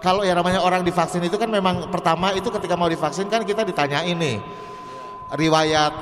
kalau 0.01 0.25
yang 0.25 0.37
namanya 0.37 0.65
orang 0.65 0.81
divaksin 0.81 1.21
itu 1.21 1.37
kan 1.37 1.47
memang 1.47 1.89
pertama 1.93 2.33
itu 2.33 2.49
ketika 2.49 2.73
mau 2.73 2.89
divaksin 2.89 3.29
kan 3.29 3.45
kita 3.45 3.61
ditanya 3.61 4.01
ini 4.01 4.41
riwayat 5.31 5.93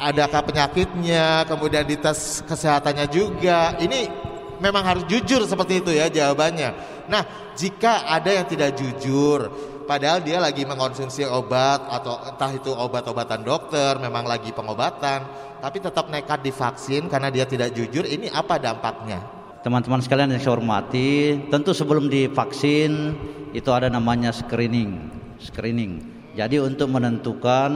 adakah 0.00 0.42
penyakitnya, 0.44 1.46
kemudian 1.46 1.86
dites 1.86 2.42
kesehatannya 2.44 3.06
juga. 3.08 3.76
Ini 3.78 4.10
memang 4.58 4.84
harus 4.84 5.04
jujur 5.06 5.44
seperti 5.44 5.80
itu 5.82 5.90
ya 5.94 6.10
jawabannya. 6.10 6.70
Nah, 7.08 7.22
jika 7.54 8.08
ada 8.08 8.32
yang 8.32 8.46
tidak 8.48 8.76
jujur, 8.76 9.52
padahal 9.84 10.24
dia 10.24 10.40
lagi 10.40 10.64
mengkonsumsi 10.64 11.28
obat 11.28 11.84
atau 11.88 12.16
entah 12.24 12.50
itu 12.52 12.72
obat-obatan 12.72 13.44
dokter, 13.44 14.00
memang 14.00 14.24
lagi 14.24 14.50
pengobatan, 14.50 15.24
tapi 15.60 15.78
tetap 15.80 16.08
nekat 16.08 16.40
divaksin 16.40 17.08
karena 17.08 17.28
dia 17.28 17.44
tidak 17.44 17.72
jujur, 17.76 18.08
ini 18.08 18.32
apa 18.32 18.56
dampaknya? 18.56 19.20
Teman-teman 19.64 20.04
sekalian 20.04 20.36
yang 20.36 20.40
saya 20.44 20.60
hormati, 20.60 21.40
tentu 21.48 21.72
sebelum 21.72 22.12
divaksin 22.12 23.16
itu 23.56 23.70
ada 23.72 23.88
namanya 23.88 24.28
screening. 24.28 25.08
Screening. 25.40 26.13
Jadi 26.34 26.58
untuk 26.58 26.90
menentukan 26.90 27.70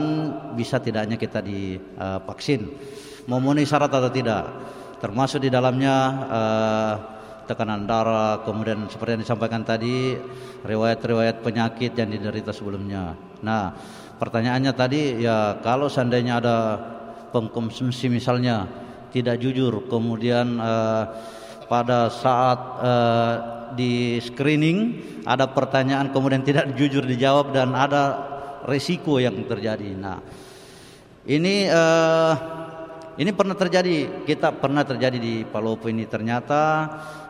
bisa 0.59 0.83
tidaknya 0.83 1.15
kita 1.15 1.39
divaksin, 1.39 2.67
memenuhi 3.31 3.63
syarat 3.63 3.87
atau 3.87 4.11
tidak, 4.11 4.45
termasuk 4.99 5.47
di 5.47 5.51
dalamnya 5.51 5.97
eh, 6.27 6.95
tekanan 7.47 7.87
darah, 7.87 8.43
kemudian 8.43 8.91
seperti 8.91 9.15
yang 9.15 9.23
disampaikan 9.23 9.63
tadi 9.63 10.19
riwayat-riwayat 10.67 11.39
penyakit 11.41 11.95
yang 11.95 12.11
diderita 12.11 12.51
sebelumnya. 12.51 13.15
Nah, 13.47 13.79
pertanyaannya 14.19 14.73
tadi 14.75 15.23
ya 15.23 15.63
kalau 15.63 15.87
seandainya 15.87 16.43
ada 16.43 16.57
pengkonsumsi 17.31 18.11
misalnya 18.11 18.67
tidak 19.15 19.39
jujur, 19.39 19.87
kemudian 19.87 20.59
eh, 20.59 21.05
pada 21.71 22.11
saat 22.11 22.59
eh, 22.83 23.35
di 23.79 24.19
screening 24.19 24.79
ada 25.29 25.47
pertanyaan 25.47 26.09
kemudian 26.09 26.41
tidak 26.41 26.73
jujur 26.73 27.05
dijawab 27.05 27.53
dan 27.53 27.77
ada 27.77 28.35
resiko 28.67 29.21
yang 29.23 29.47
terjadi. 29.47 29.95
Nah, 29.95 30.19
ini 31.29 31.69
eh, 31.69 32.35
ini 33.19 33.31
pernah 33.35 33.55
terjadi. 33.59 34.25
Kita 34.25 34.55
pernah 34.57 34.83
terjadi 34.87 35.19
di 35.21 35.45
Palopo 35.45 35.91
ini 35.93 36.09
ternyata 36.09 36.63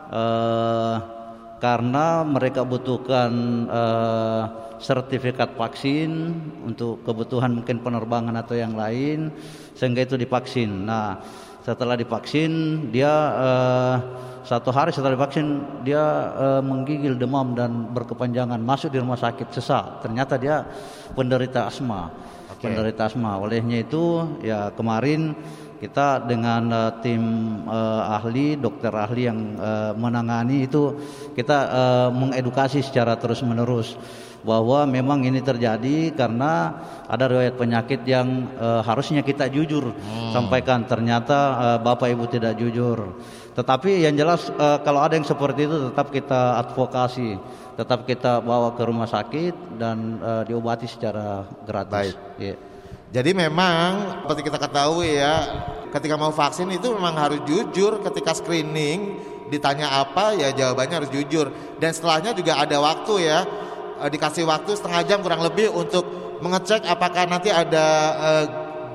eh, 0.09 0.95
karena 1.59 2.23
mereka 2.23 2.63
butuhkan 2.63 3.31
eh, 3.67 4.43
sertifikat 4.79 5.59
vaksin 5.59 6.31
untuk 6.63 7.03
kebutuhan 7.03 7.51
mungkin 7.51 7.83
penerbangan 7.83 8.39
atau 8.39 8.55
yang 8.55 8.79
lain, 8.79 9.27
sehingga 9.75 10.07
itu 10.07 10.15
divaksin. 10.15 10.87
Nah, 10.87 11.19
setelah 11.69 11.93
divaksin 11.93 12.51
dia 12.89 13.13
eh, 13.37 13.95
satu 14.41 14.73
hari 14.73 14.89
setelah 14.89 15.13
divaksin 15.13 15.61
dia 15.85 16.01
eh, 16.33 16.61
menggigil 16.65 17.13
demam 17.13 17.53
dan 17.53 17.93
berkepanjangan 17.93 18.57
masuk 18.57 18.89
di 18.89 18.97
rumah 18.97 19.21
sakit 19.21 19.53
sesak. 19.53 20.01
Ternyata 20.01 20.41
dia 20.41 20.65
penderita 21.13 21.69
asma. 21.69 22.09
Penderita 22.57 23.07
asma. 23.07 23.37
Olehnya 23.37 23.85
itu 23.85 24.25
ya 24.41 24.73
kemarin 24.73 25.37
kita 25.79 26.27
dengan 26.27 26.67
uh, 26.75 26.91
tim 26.99 27.23
uh, 27.63 28.19
ahli, 28.19 28.59
dokter 28.59 28.91
ahli 28.91 29.31
yang 29.31 29.55
uh, 29.55 29.95
menangani 29.95 30.67
itu 30.67 30.91
kita 31.31 31.57
uh, 31.71 32.09
mengedukasi 32.11 32.83
secara 32.83 33.15
terus 33.15 33.39
menerus 33.47 33.95
bahwa 34.39 34.87
memang 34.87 35.19
ini 35.27 35.43
terjadi 35.43 36.15
karena 36.15 36.79
ada 37.07 37.27
riwayat 37.27 37.59
penyakit 37.59 38.01
yang 38.07 38.47
uh, 38.55 38.79
harusnya 38.85 39.19
kita 39.19 39.51
jujur 39.51 39.91
hmm. 39.91 40.31
sampaikan 40.31 40.87
ternyata 40.87 41.37
uh, 41.55 41.77
Bapak 41.83 42.07
Ibu 42.11 42.25
tidak 42.31 42.55
jujur. 42.55 43.19
Tetapi 43.57 44.07
yang 44.07 44.15
jelas 44.15 44.47
uh, 44.55 44.79
kalau 44.79 45.03
ada 45.03 45.19
yang 45.19 45.27
seperti 45.27 45.67
itu 45.67 45.91
tetap 45.91 46.15
kita 46.15 46.55
advokasi, 46.63 47.35
tetap 47.75 48.07
kita 48.07 48.39
bawa 48.39 48.71
ke 48.71 48.83
rumah 48.87 49.09
sakit 49.09 49.75
dan 49.75 50.23
uh, 50.23 50.43
diobati 50.47 50.87
secara 50.87 51.43
gratis. 51.67 52.15
Baik. 52.15 52.17
Yeah. 52.39 52.57
Jadi 53.09 53.33
memang 53.33 54.21
seperti 54.23 54.41
kita 54.45 54.61
ketahui 54.61 55.17
ya, 55.17 55.35
ketika 55.89 56.15
mau 56.15 56.29
vaksin 56.29 56.69
itu 56.69 56.93
memang 56.93 57.17
harus 57.17 57.41
jujur 57.41 58.05
ketika 58.05 58.37
screening 58.37 59.17
ditanya 59.49 60.05
apa 60.05 60.37
ya 60.37 60.53
jawabannya 60.53 60.95
harus 61.03 61.11
jujur 61.11 61.49
dan 61.81 61.89
setelahnya 61.89 62.37
juga 62.37 62.61
ada 62.61 62.77
waktu 62.77 63.25
ya 63.25 63.39
eh, 64.03 64.09
dikasih 64.09 64.43
waktu 64.47 64.71
setengah 64.75 65.01
jam 65.05 65.19
kurang 65.21 65.43
lebih 65.43 65.69
untuk 65.71 66.05
mengecek 66.39 66.87
apakah 66.87 67.27
nanti 67.27 67.51
ada 67.51 67.85
uh, 68.15 68.45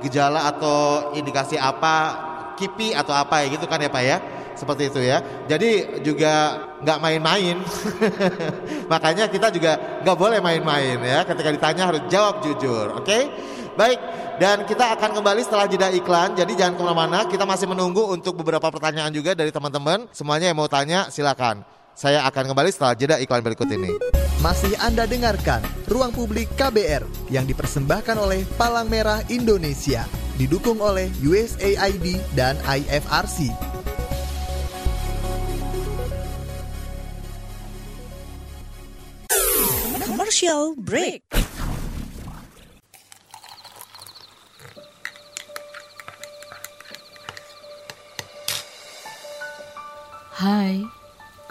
gejala 0.01 0.49
atau 0.49 1.13
indikasi 1.13 1.61
apa 1.61 2.25
kipi 2.57 2.89
atau 2.89 3.13
apa 3.13 3.45
ya 3.45 3.53
gitu 3.53 3.69
kan 3.69 3.77
ya 3.77 3.89
Pak 3.89 4.01
ya 4.01 4.17
seperti 4.57 4.89
itu 4.89 4.99
ya 5.05 5.21
jadi 5.45 6.01
juga 6.01 6.57
nggak 6.81 6.99
main-main 7.05 7.61
makanya 8.91 9.29
kita 9.29 9.53
juga 9.53 10.01
nggak 10.01 10.17
boleh 10.17 10.39
main-main 10.41 10.97
ya 11.05 11.21
ketika 11.21 11.53
ditanya 11.53 11.83
harus 11.93 12.01
jawab 12.09 12.41
jujur 12.41 12.97
oke 12.97 13.05
okay? 13.05 13.29
baik 13.77 13.99
dan 14.35 14.67
kita 14.67 14.99
akan 14.99 15.15
kembali 15.15 15.41
setelah 15.47 15.63
jeda 15.63 15.87
iklan. 15.95 16.35
Jadi 16.35 16.59
jangan 16.59 16.75
ke 16.75 16.83
mana-mana. 16.83 17.19
Kita 17.23 17.47
masih 17.47 17.71
menunggu 17.71 18.03
untuk 18.11 18.35
beberapa 18.35 18.67
pertanyaan 18.67 19.07
juga 19.15 19.31
dari 19.31 19.47
teman-teman. 19.47 20.11
Semuanya 20.11 20.51
yang 20.51 20.59
mau 20.59 20.67
tanya 20.67 21.07
silakan. 21.07 21.63
Saya 21.95 22.27
akan 22.27 22.51
kembali 22.51 22.75
setelah 22.75 22.91
jeda 22.91 23.15
iklan 23.23 23.39
berikut 23.39 23.71
ini. 23.71 23.87
Masih 24.43 24.75
Anda 24.83 25.07
dengarkan 25.07 25.63
Ruang 25.87 26.11
Publik 26.11 26.51
KBR 26.59 27.07
yang 27.31 27.47
dipersembahkan 27.47 28.19
oleh 28.19 28.43
Palang 28.59 28.91
Merah 28.91 29.23
Indonesia. 29.31 30.03
Didukung 30.35 30.83
oleh 30.83 31.07
USAID 31.23 32.19
dan 32.35 32.59
IFRC. 32.67 33.55
Commercial 40.03 40.75
break. 40.75 41.23
Hai, 50.35 50.83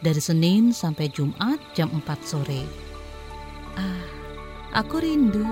dari 0.00 0.20
Senin 0.20 0.72
sampai 0.72 1.12
Jumat 1.12 1.60
jam 1.76 1.92
4 1.92 2.04
sore. 2.24 2.64
Ah, 3.76 4.04
aku 4.74 5.00
rindu. 5.00 5.44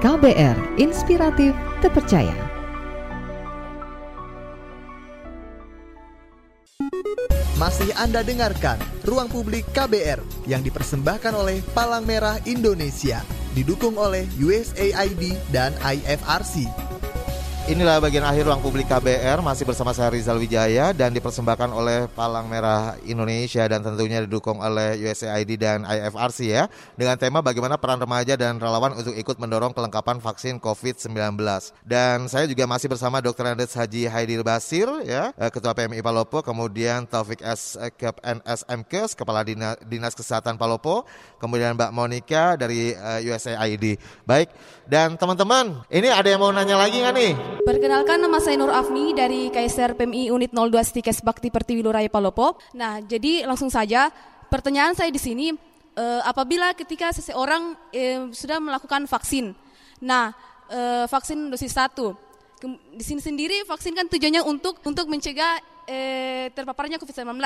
KBR 0.00 0.80
Inspiratif 0.80 1.52
Terpercaya. 1.84 2.32
Masih 7.60 7.92
Anda 8.00 8.24
dengarkan 8.24 8.80
Ruang 9.04 9.28
Publik 9.28 9.68
KBR 9.76 10.48
yang 10.48 10.64
dipersembahkan 10.64 11.36
oleh 11.36 11.60
Palang 11.76 12.08
Merah 12.08 12.40
Indonesia 12.48 13.20
didukung 13.52 14.00
oleh 14.00 14.24
USAID 14.40 15.36
dan 15.52 15.76
IFRC. 15.84 16.89
Inilah 17.70 18.02
bagian 18.02 18.26
akhir 18.26 18.50
ruang 18.50 18.58
publik 18.58 18.90
KBR 18.90 19.46
masih 19.46 19.62
bersama 19.62 19.94
saya 19.94 20.10
Rizal 20.10 20.42
Wijaya 20.42 20.90
dan 20.90 21.14
dipersembahkan 21.14 21.70
oleh 21.70 22.10
Palang 22.18 22.50
Merah 22.50 22.98
Indonesia 23.06 23.62
dan 23.62 23.78
tentunya 23.78 24.26
didukung 24.26 24.58
oleh 24.58 24.98
USAID 24.98 25.54
dan 25.54 25.86
IFRC 25.86 26.50
ya 26.50 26.66
dengan 26.98 27.14
tema 27.14 27.38
bagaimana 27.38 27.78
peran 27.78 28.02
remaja 28.02 28.34
dan 28.34 28.58
relawan 28.58 28.98
untuk 28.98 29.14
ikut 29.14 29.38
mendorong 29.38 29.70
kelengkapan 29.70 30.18
vaksin 30.18 30.58
COVID-19. 30.58 31.14
Dan 31.86 32.26
saya 32.26 32.50
juga 32.50 32.66
masih 32.66 32.90
bersama 32.90 33.22
Dr. 33.22 33.54
Andes 33.54 33.78
Haji 33.78 34.10
Haidil 34.10 34.42
Basir 34.42 34.90
ya 35.06 35.30
eh, 35.38 35.50
Ketua 35.54 35.70
PMI 35.70 36.02
Palopo, 36.02 36.42
kemudian 36.42 37.06
Taufik 37.06 37.38
S. 37.38 37.78
Kep 37.94 38.18
NS 38.18 38.66
Mkes 38.66 39.14
Kepala 39.14 39.46
Dinas, 39.46 40.18
Kesehatan 40.18 40.58
Palopo, 40.58 41.06
kemudian 41.38 41.78
Mbak 41.78 41.94
Monica 41.94 42.58
dari 42.58 42.98
eh, 42.98 43.30
USAID. 43.30 43.94
Baik, 44.26 44.50
dan 44.90 45.14
teman-teman, 45.14 45.86
ini 45.86 46.10
ada 46.10 46.26
yang 46.26 46.42
mau 46.42 46.50
nanya 46.50 46.74
lagi 46.74 46.98
nggak 46.98 47.14
nih? 47.14 47.59
Perkenalkan 47.60 48.24
nama 48.24 48.40
saya 48.40 48.56
Nur 48.56 48.72
Afni 48.72 49.12
dari 49.12 49.52
KSR 49.52 49.92
PMI 49.92 50.32
Unit 50.32 50.48
02 50.48 50.80
Stikes 50.80 51.20
Bakti 51.20 51.52
Pertiwi 51.52 51.84
Luraya 51.84 52.08
Palopo. 52.08 52.56
Nah, 52.72 53.04
jadi 53.04 53.44
langsung 53.44 53.68
saja 53.68 54.08
pertanyaan 54.48 54.96
saya 54.96 55.12
di 55.12 55.20
sini 55.20 55.52
eh, 55.92 56.20
apabila 56.24 56.72
ketika 56.72 57.12
seseorang 57.12 57.76
eh, 57.92 58.32
sudah 58.32 58.64
melakukan 58.64 59.04
vaksin. 59.04 59.52
Nah, 60.00 60.32
eh, 60.72 61.04
vaksin 61.04 61.52
dosis 61.52 61.76
satu. 61.76 62.16
Di 62.96 63.04
sini 63.04 63.20
sendiri 63.20 63.68
vaksin 63.68 63.92
kan 63.92 64.08
tujuannya 64.08 64.40
untuk 64.40 64.80
untuk 64.80 65.04
mencegah 65.12 65.60
eh, 65.84 66.48
terpaparnya 66.56 66.96
COVID-19. 66.96 67.36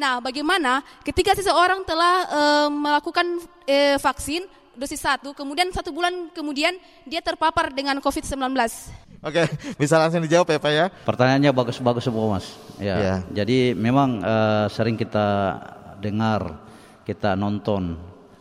Nah, 0.00 0.24
bagaimana 0.24 0.80
ketika 1.04 1.36
seseorang 1.36 1.84
telah 1.84 2.14
eh, 2.24 2.68
melakukan 2.72 3.26
eh, 3.68 4.00
vaksin 4.00 4.48
dosis 4.72 5.04
satu, 5.04 5.36
kemudian 5.36 5.68
satu 5.76 5.92
bulan 5.92 6.32
kemudian 6.32 6.72
dia 7.04 7.20
terpapar 7.20 7.68
dengan 7.68 8.00
COVID-19. 8.00 9.11
Oke, 9.22 9.46
bisa 9.78 10.02
langsung 10.02 10.18
dijawab 10.18 10.50
ya 10.50 10.58
Pak 10.58 10.72
ya. 10.74 10.86
Pertanyaannya 11.06 11.54
bagus-bagus 11.54 12.10
semua 12.10 12.26
Mas. 12.34 12.58
Ya. 12.82 12.98
ya. 12.98 13.16
Jadi 13.30 13.70
memang 13.70 14.18
uh, 14.18 14.66
sering 14.66 14.98
kita 14.98 15.62
dengar, 16.02 16.58
kita 17.06 17.38
nonton, 17.38 17.94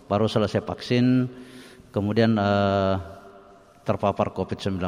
baru 0.10 0.26
selesai 0.26 0.66
vaksin, 0.66 1.30
kemudian 1.94 2.34
uh, 2.34 2.98
terpapar 3.86 4.34
COVID-19. 4.34 4.82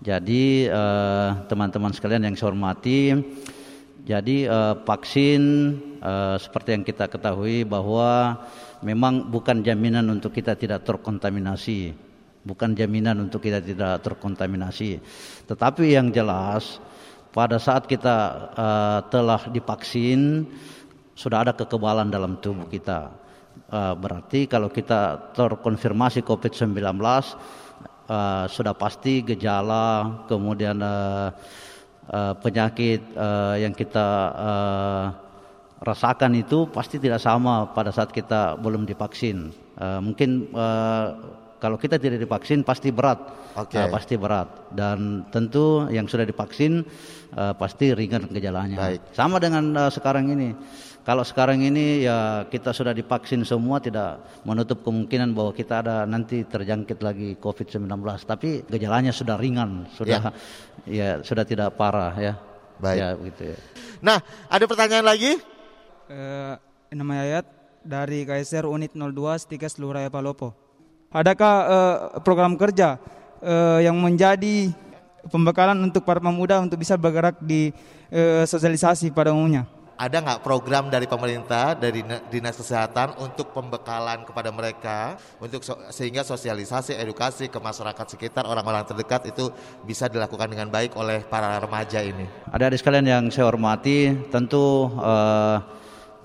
Jadi 0.00 0.72
uh, 0.72 1.44
teman-teman 1.52 1.92
sekalian 1.92 2.24
yang 2.24 2.32
saya 2.32 2.48
hormati, 2.48 3.12
jadi 4.08 4.48
uh, 4.48 4.74
vaksin 4.88 5.42
uh, 6.00 6.40
seperti 6.40 6.80
yang 6.80 6.84
kita 6.88 7.12
ketahui 7.12 7.68
bahwa 7.68 8.40
memang 8.80 9.28
bukan 9.28 9.60
jaminan 9.60 10.08
untuk 10.08 10.32
kita 10.32 10.56
tidak 10.56 10.80
terkontaminasi, 10.88 12.07
bukan 12.42 12.74
jaminan 12.74 13.18
untuk 13.26 13.42
kita 13.44 13.62
tidak 13.62 14.02
terkontaminasi. 14.02 14.98
Tetapi 15.46 15.94
yang 15.94 16.12
jelas 16.14 16.78
pada 17.34 17.60
saat 17.60 17.84
kita 17.84 18.16
uh, 18.56 18.98
telah 19.12 19.46
divaksin 19.52 20.48
sudah 21.18 21.46
ada 21.46 21.52
kekebalan 21.52 22.08
dalam 22.08 22.38
tubuh 22.38 22.70
kita. 22.70 23.10
Uh, 23.68 23.92
berarti 23.98 24.46
kalau 24.46 24.70
kita 24.70 25.34
terkonfirmasi 25.34 26.22
COVID-19 26.22 26.78
uh, 28.08 28.44
sudah 28.48 28.74
pasti 28.78 29.20
gejala 29.26 30.24
kemudian 30.30 30.78
uh, 30.80 31.28
uh, 32.08 32.34
penyakit 32.40 33.02
uh, 33.12 33.58
yang 33.60 33.76
kita 33.76 34.08
uh, 34.32 35.04
rasakan 35.78 36.34
itu 36.34 36.66
pasti 36.70 36.98
tidak 36.98 37.22
sama 37.22 37.70
pada 37.70 37.94
saat 37.94 38.10
kita 38.10 38.58
belum 38.58 38.88
divaksin. 38.88 39.54
Uh, 39.78 40.00
mungkin 40.02 40.50
uh, 40.50 41.37
kalau 41.58 41.76
kita 41.76 41.98
tidak 41.98 42.22
divaksin 42.22 42.62
pasti 42.62 42.94
berat, 42.94 43.18
okay. 43.58 43.84
uh, 43.84 43.88
pasti 43.90 44.14
berat. 44.14 44.70
Dan 44.70 45.26
tentu 45.30 45.90
yang 45.90 46.06
sudah 46.06 46.22
divaksin 46.22 46.86
uh, 47.34 47.54
pasti 47.58 47.90
ringan 47.92 48.30
gejalanya. 48.30 48.78
Baik. 48.78 49.00
Sama 49.12 49.42
dengan 49.42 49.74
uh, 49.74 49.90
sekarang 49.90 50.30
ini. 50.30 50.54
Kalau 51.02 51.24
sekarang 51.24 51.64
ini 51.64 52.04
ya 52.04 52.44
kita 52.52 52.70
sudah 52.76 52.92
divaksin 52.92 53.40
semua 53.40 53.80
tidak 53.80 54.20
menutup 54.44 54.84
kemungkinan 54.84 55.32
bahwa 55.32 55.56
kita 55.56 55.80
ada 55.80 55.96
nanti 56.04 56.44
terjangkit 56.44 57.00
lagi 57.00 57.34
COVID-19. 57.40 57.88
Tapi 58.28 58.68
gejalanya 58.68 59.08
sudah 59.08 59.40
ringan, 59.40 59.88
sudah 59.96 60.30
ya, 60.84 61.00
ya 61.00 61.08
sudah 61.24 61.48
tidak 61.48 61.80
parah 61.80 62.12
ya. 62.20 62.36
Baik. 62.78 62.98
Ya, 63.00 63.08
begitu 63.16 63.42
ya. 63.56 63.58
Nah, 64.04 64.18
ada 64.46 64.64
pertanyaan 64.68 65.06
lagi? 65.08 65.40
eh, 66.08 66.54
nama 66.92 67.12
Yayat 67.24 67.46
dari 67.84 68.24
KSR 68.24 68.68
Unit 68.68 68.92
02 68.96 69.44
Stikes 69.44 69.76
Luraya 69.80 70.08
Palopo. 70.08 70.67
Adakah 71.08 71.54
eh, 71.64 71.96
program 72.20 72.52
kerja 72.60 73.00
eh, 73.40 73.80
yang 73.88 73.96
menjadi 73.96 74.68
pembekalan 75.32 75.80
untuk 75.80 76.04
para 76.04 76.20
pemuda 76.20 76.60
untuk 76.60 76.76
bisa 76.76 77.00
bergerak 77.00 77.40
di 77.40 77.72
eh, 78.12 78.44
sosialisasi 78.44 79.08
pada 79.16 79.32
umumnya? 79.32 79.64
ada 79.98 80.22
nggak 80.22 80.46
program 80.46 80.86
dari 80.86 81.10
pemerintah 81.10 81.74
dari 81.74 82.06
dinas 82.30 82.54
kesehatan 82.54 83.18
untuk 83.18 83.50
pembekalan 83.50 84.22
kepada 84.22 84.54
mereka 84.54 85.18
untuk 85.42 85.66
so, 85.66 85.74
sehingga 85.90 86.22
sosialisasi 86.22 86.94
edukasi 86.94 87.50
ke 87.50 87.58
masyarakat 87.58 88.06
sekitar 88.06 88.46
orang-orang 88.46 88.86
terdekat 88.86 89.26
itu 89.26 89.50
bisa 89.82 90.06
dilakukan 90.06 90.54
dengan 90.54 90.70
baik 90.70 90.94
oleh 90.94 91.26
para 91.26 91.58
remaja 91.58 91.98
ini. 91.98 92.30
Ada 92.54 92.70
adik 92.70 92.78
sekalian 92.78 93.10
yang 93.10 93.24
saya 93.34 93.50
hormati, 93.50 94.14
tentu 94.30 94.86
uh, 95.02 95.58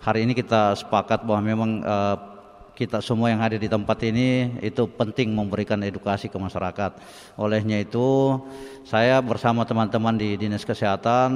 hari 0.05 0.29
ini 0.29 0.37
kita 0.37 0.77
sepakat 0.77 1.25
bahwa 1.25 1.41
memang 1.41 1.81
uh, 1.81 2.32
kita 2.73 3.05
semua 3.05 3.29
yang 3.29 3.37
hadir 3.37 3.61
di 3.61 3.69
tempat 3.69 4.01
ini 4.01 4.57
itu 4.65 4.89
penting 4.89 5.29
memberikan 5.29 5.77
edukasi 5.85 6.25
ke 6.25 6.37
masyarakat. 6.41 6.97
Olehnya 7.37 7.77
itu 7.77 8.41
saya 8.81 9.21
bersama 9.21 9.61
teman-teman 9.61 10.17
di 10.17 10.33
Dinas 10.41 10.65
Kesehatan 10.65 11.31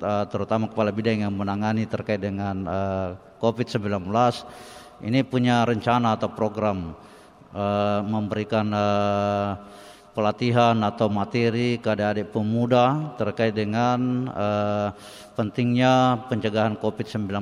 eh, 0.00 0.24
terutama 0.32 0.72
kepala 0.72 0.88
bidang 0.88 1.28
yang 1.28 1.32
menangani 1.36 1.84
terkait 1.84 2.24
dengan 2.24 2.64
eh, 2.64 3.08
COVID-19 3.36 4.08
ini 5.04 5.20
punya 5.28 5.68
rencana 5.68 6.16
atau 6.16 6.32
program 6.32 6.96
eh, 7.52 8.00
memberikan 8.08 8.72
pelatihan 10.12 10.76
atau 10.84 11.08
materi 11.08 11.80
ke 11.80 11.88
adik-adik 11.88 12.36
pemuda 12.36 13.16
terkait 13.16 13.56
dengan 13.56 14.28
pentingnya 15.32 16.20
pencegahan 16.28 16.76
COVID-19. 16.76 17.32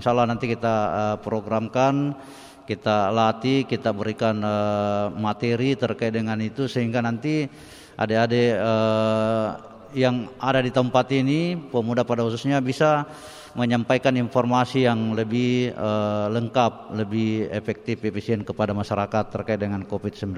Insya 0.00 0.08
Allah 0.16 0.32
nanti 0.32 0.48
kita 0.48 0.76
programkan 1.20 2.16
kita 2.64 3.12
latih, 3.12 3.68
kita 3.68 3.92
berikan 3.92 4.40
uh, 4.40 5.12
materi 5.12 5.76
terkait 5.76 6.12
dengan 6.12 6.40
itu 6.40 6.64
sehingga 6.64 7.04
nanti 7.04 7.44
adik-adik 7.94 8.50
uh, 8.58 9.48
yang 9.94 10.26
ada 10.42 10.58
di 10.58 10.74
tempat 10.74 11.06
ini, 11.14 11.54
pemuda 11.56 12.02
pada 12.02 12.26
khususnya 12.26 12.58
bisa 12.58 13.06
menyampaikan 13.54 14.18
informasi 14.18 14.82
yang 14.82 15.14
lebih 15.14 15.70
uh, 15.78 16.26
lengkap, 16.26 16.90
lebih 16.98 17.46
efektif, 17.54 18.02
efisien 18.02 18.42
kepada 18.42 18.74
masyarakat 18.74 19.30
terkait 19.30 19.62
dengan 19.62 19.86
COVID-19. 19.86 20.34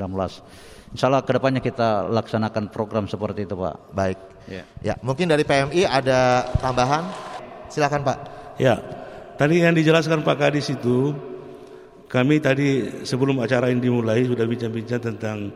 Insya 0.92 1.08
Allah 1.08 1.24
ke 1.24 1.32
depannya 1.32 1.64
kita 1.64 2.12
laksanakan 2.12 2.68
program 2.68 3.08
seperti 3.08 3.48
itu 3.48 3.56
Pak. 3.56 3.76
Baik. 3.96 4.18
Ya. 4.46 4.62
ya, 4.84 4.94
mungkin 5.00 5.32
dari 5.32 5.42
PMI 5.42 5.88
ada 5.88 6.44
tambahan? 6.60 7.08
Silakan 7.72 8.04
Pak. 8.04 8.18
Ya, 8.60 8.78
tadi 9.40 9.64
yang 9.64 9.72
dijelaskan 9.72 10.20
Pak 10.20 10.36
Kadis 10.36 10.68
itu 10.70 11.16
kami 12.06 12.38
tadi 12.38 13.02
sebelum 13.02 13.42
acara 13.42 13.66
ini 13.70 13.82
dimulai 13.82 14.22
sudah 14.22 14.46
bincang-bincang 14.46 15.02
tentang 15.02 15.50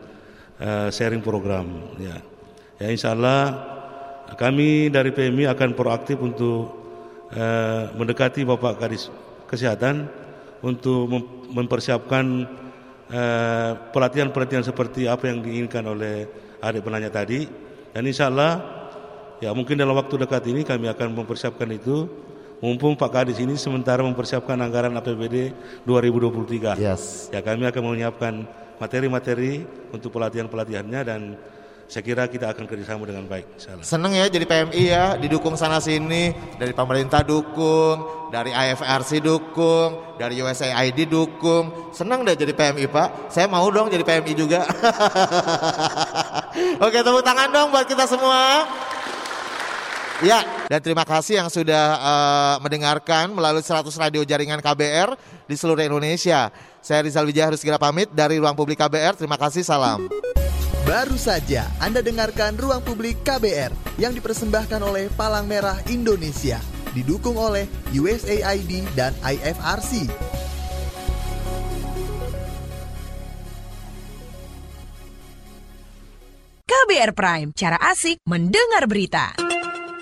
uh, 0.59 0.91
sharing 0.91 1.23
program. 1.23 1.95
Ya, 1.95 2.19
ya 2.79 2.87
Insya 2.91 3.15
Allah 3.15 3.55
kami 4.35 4.91
dari 4.91 5.11
PMI 5.15 5.47
akan 5.51 5.75
proaktif 5.75 6.19
untuk 6.19 6.71
uh, 7.31 7.91
mendekati 7.95 8.43
Bapak 8.43 8.83
Kadis 8.83 9.07
Kesehatan 9.47 10.07
untuk 10.63 11.09
mempersiapkan 11.51 12.45
eh, 13.11 13.71
pelatihan-pelatihan 13.91 14.63
seperti 14.63 15.09
apa 15.09 15.27
yang 15.27 15.41
diinginkan 15.41 15.83
oleh 15.83 16.29
adik 16.61 16.85
penanya 16.85 17.11
tadi. 17.11 17.49
Dan 17.91 18.07
Insya 18.07 18.31
Allah 18.31 18.61
ya 19.43 19.51
mungkin 19.51 19.75
dalam 19.75 19.97
waktu 19.97 20.21
dekat 20.21 20.47
ini 20.47 20.63
kami 20.63 20.87
akan 20.87 21.17
mempersiapkan 21.17 21.67
itu 21.73 22.07
Mumpung 22.61 22.93
Pak 22.93 23.09
Kadis 23.09 23.41
ini 23.41 23.57
sementara 23.57 24.05
mempersiapkan 24.05 24.53
anggaran 24.53 24.93
APBD 24.93 25.49
2023. 25.89 26.77
Yes. 26.77 27.33
Ya 27.33 27.41
kami 27.41 27.65
akan 27.65 27.81
menyiapkan 27.81 28.45
materi-materi 28.77 29.65
untuk 29.89 30.13
pelatihan-pelatihannya 30.13 31.01
dan 31.01 31.21
saya 31.89 32.05
kira 32.05 32.29
kita 32.29 32.53
akan 32.53 32.69
kerjasama 32.69 33.09
dengan 33.09 33.25
baik. 33.25 33.57
Salah. 33.57 33.81
Seneng 33.81 34.13
ya 34.13 34.29
jadi 34.29 34.45
PMI 34.45 34.83
ya, 34.93 35.05
didukung 35.17 35.57
sana 35.57 35.81
sini, 35.81 36.31
dari 36.61 36.69
pemerintah 36.71 37.25
dukung, 37.25 38.29
dari 38.29 38.53
IFRC 38.53 39.25
dukung, 39.25 40.15
dari 40.21 40.37
USAID 40.39 41.09
dukung. 41.09 41.91
Seneng 41.97 42.21
deh 42.21 42.37
jadi 42.37 42.53
PMI 42.53 42.85
Pak. 42.93 43.33
Saya 43.33 43.49
mau 43.49 43.65
dong 43.73 43.89
jadi 43.89 44.05
PMI 44.05 44.33
juga. 44.37 44.69
Oke 46.85 47.01
tepuk 47.01 47.25
tangan 47.25 47.49
dong 47.49 47.73
buat 47.73 47.89
kita 47.89 48.05
semua. 48.05 48.69
Ya, 50.21 50.45
dan 50.69 50.85
terima 50.85 51.01
kasih 51.01 51.41
yang 51.41 51.49
sudah 51.49 51.97
uh, 51.97 52.55
mendengarkan 52.61 53.33
melalui 53.33 53.65
100 53.65 53.89
radio 53.97 54.21
jaringan 54.21 54.61
KBR 54.61 55.17
di 55.49 55.55
seluruh 55.57 55.81
Indonesia. 55.81 56.53
Saya 56.77 57.01
Rizal 57.01 57.25
Wijaya 57.25 57.49
harus 57.49 57.57
segera 57.57 57.81
pamit 57.81 58.05
dari 58.13 58.37
Ruang 58.37 58.53
Publik 58.53 58.77
KBR. 58.77 59.17
Terima 59.17 59.41
kasih, 59.41 59.65
salam. 59.65 60.05
Baru 60.85 61.17
saja 61.17 61.65
Anda 61.81 62.05
dengarkan 62.05 62.53
Ruang 62.53 62.85
Publik 62.85 63.25
KBR 63.25 63.73
yang 63.97 64.13
dipersembahkan 64.13 64.81
oleh 64.85 65.09
Palang 65.17 65.49
Merah 65.49 65.81
Indonesia, 65.89 66.61
didukung 66.93 67.41
oleh 67.41 67.65
USAID 67.89 68.93
dan 68.93 69.17
IFRC. 69.25 70.05
KBR 76.69 77.11
Prime, 77.17 77.49
cara 77.57 77.81
asik 77.89 78.21
mendengar 78.29 78.85
berita. 78.85 79.33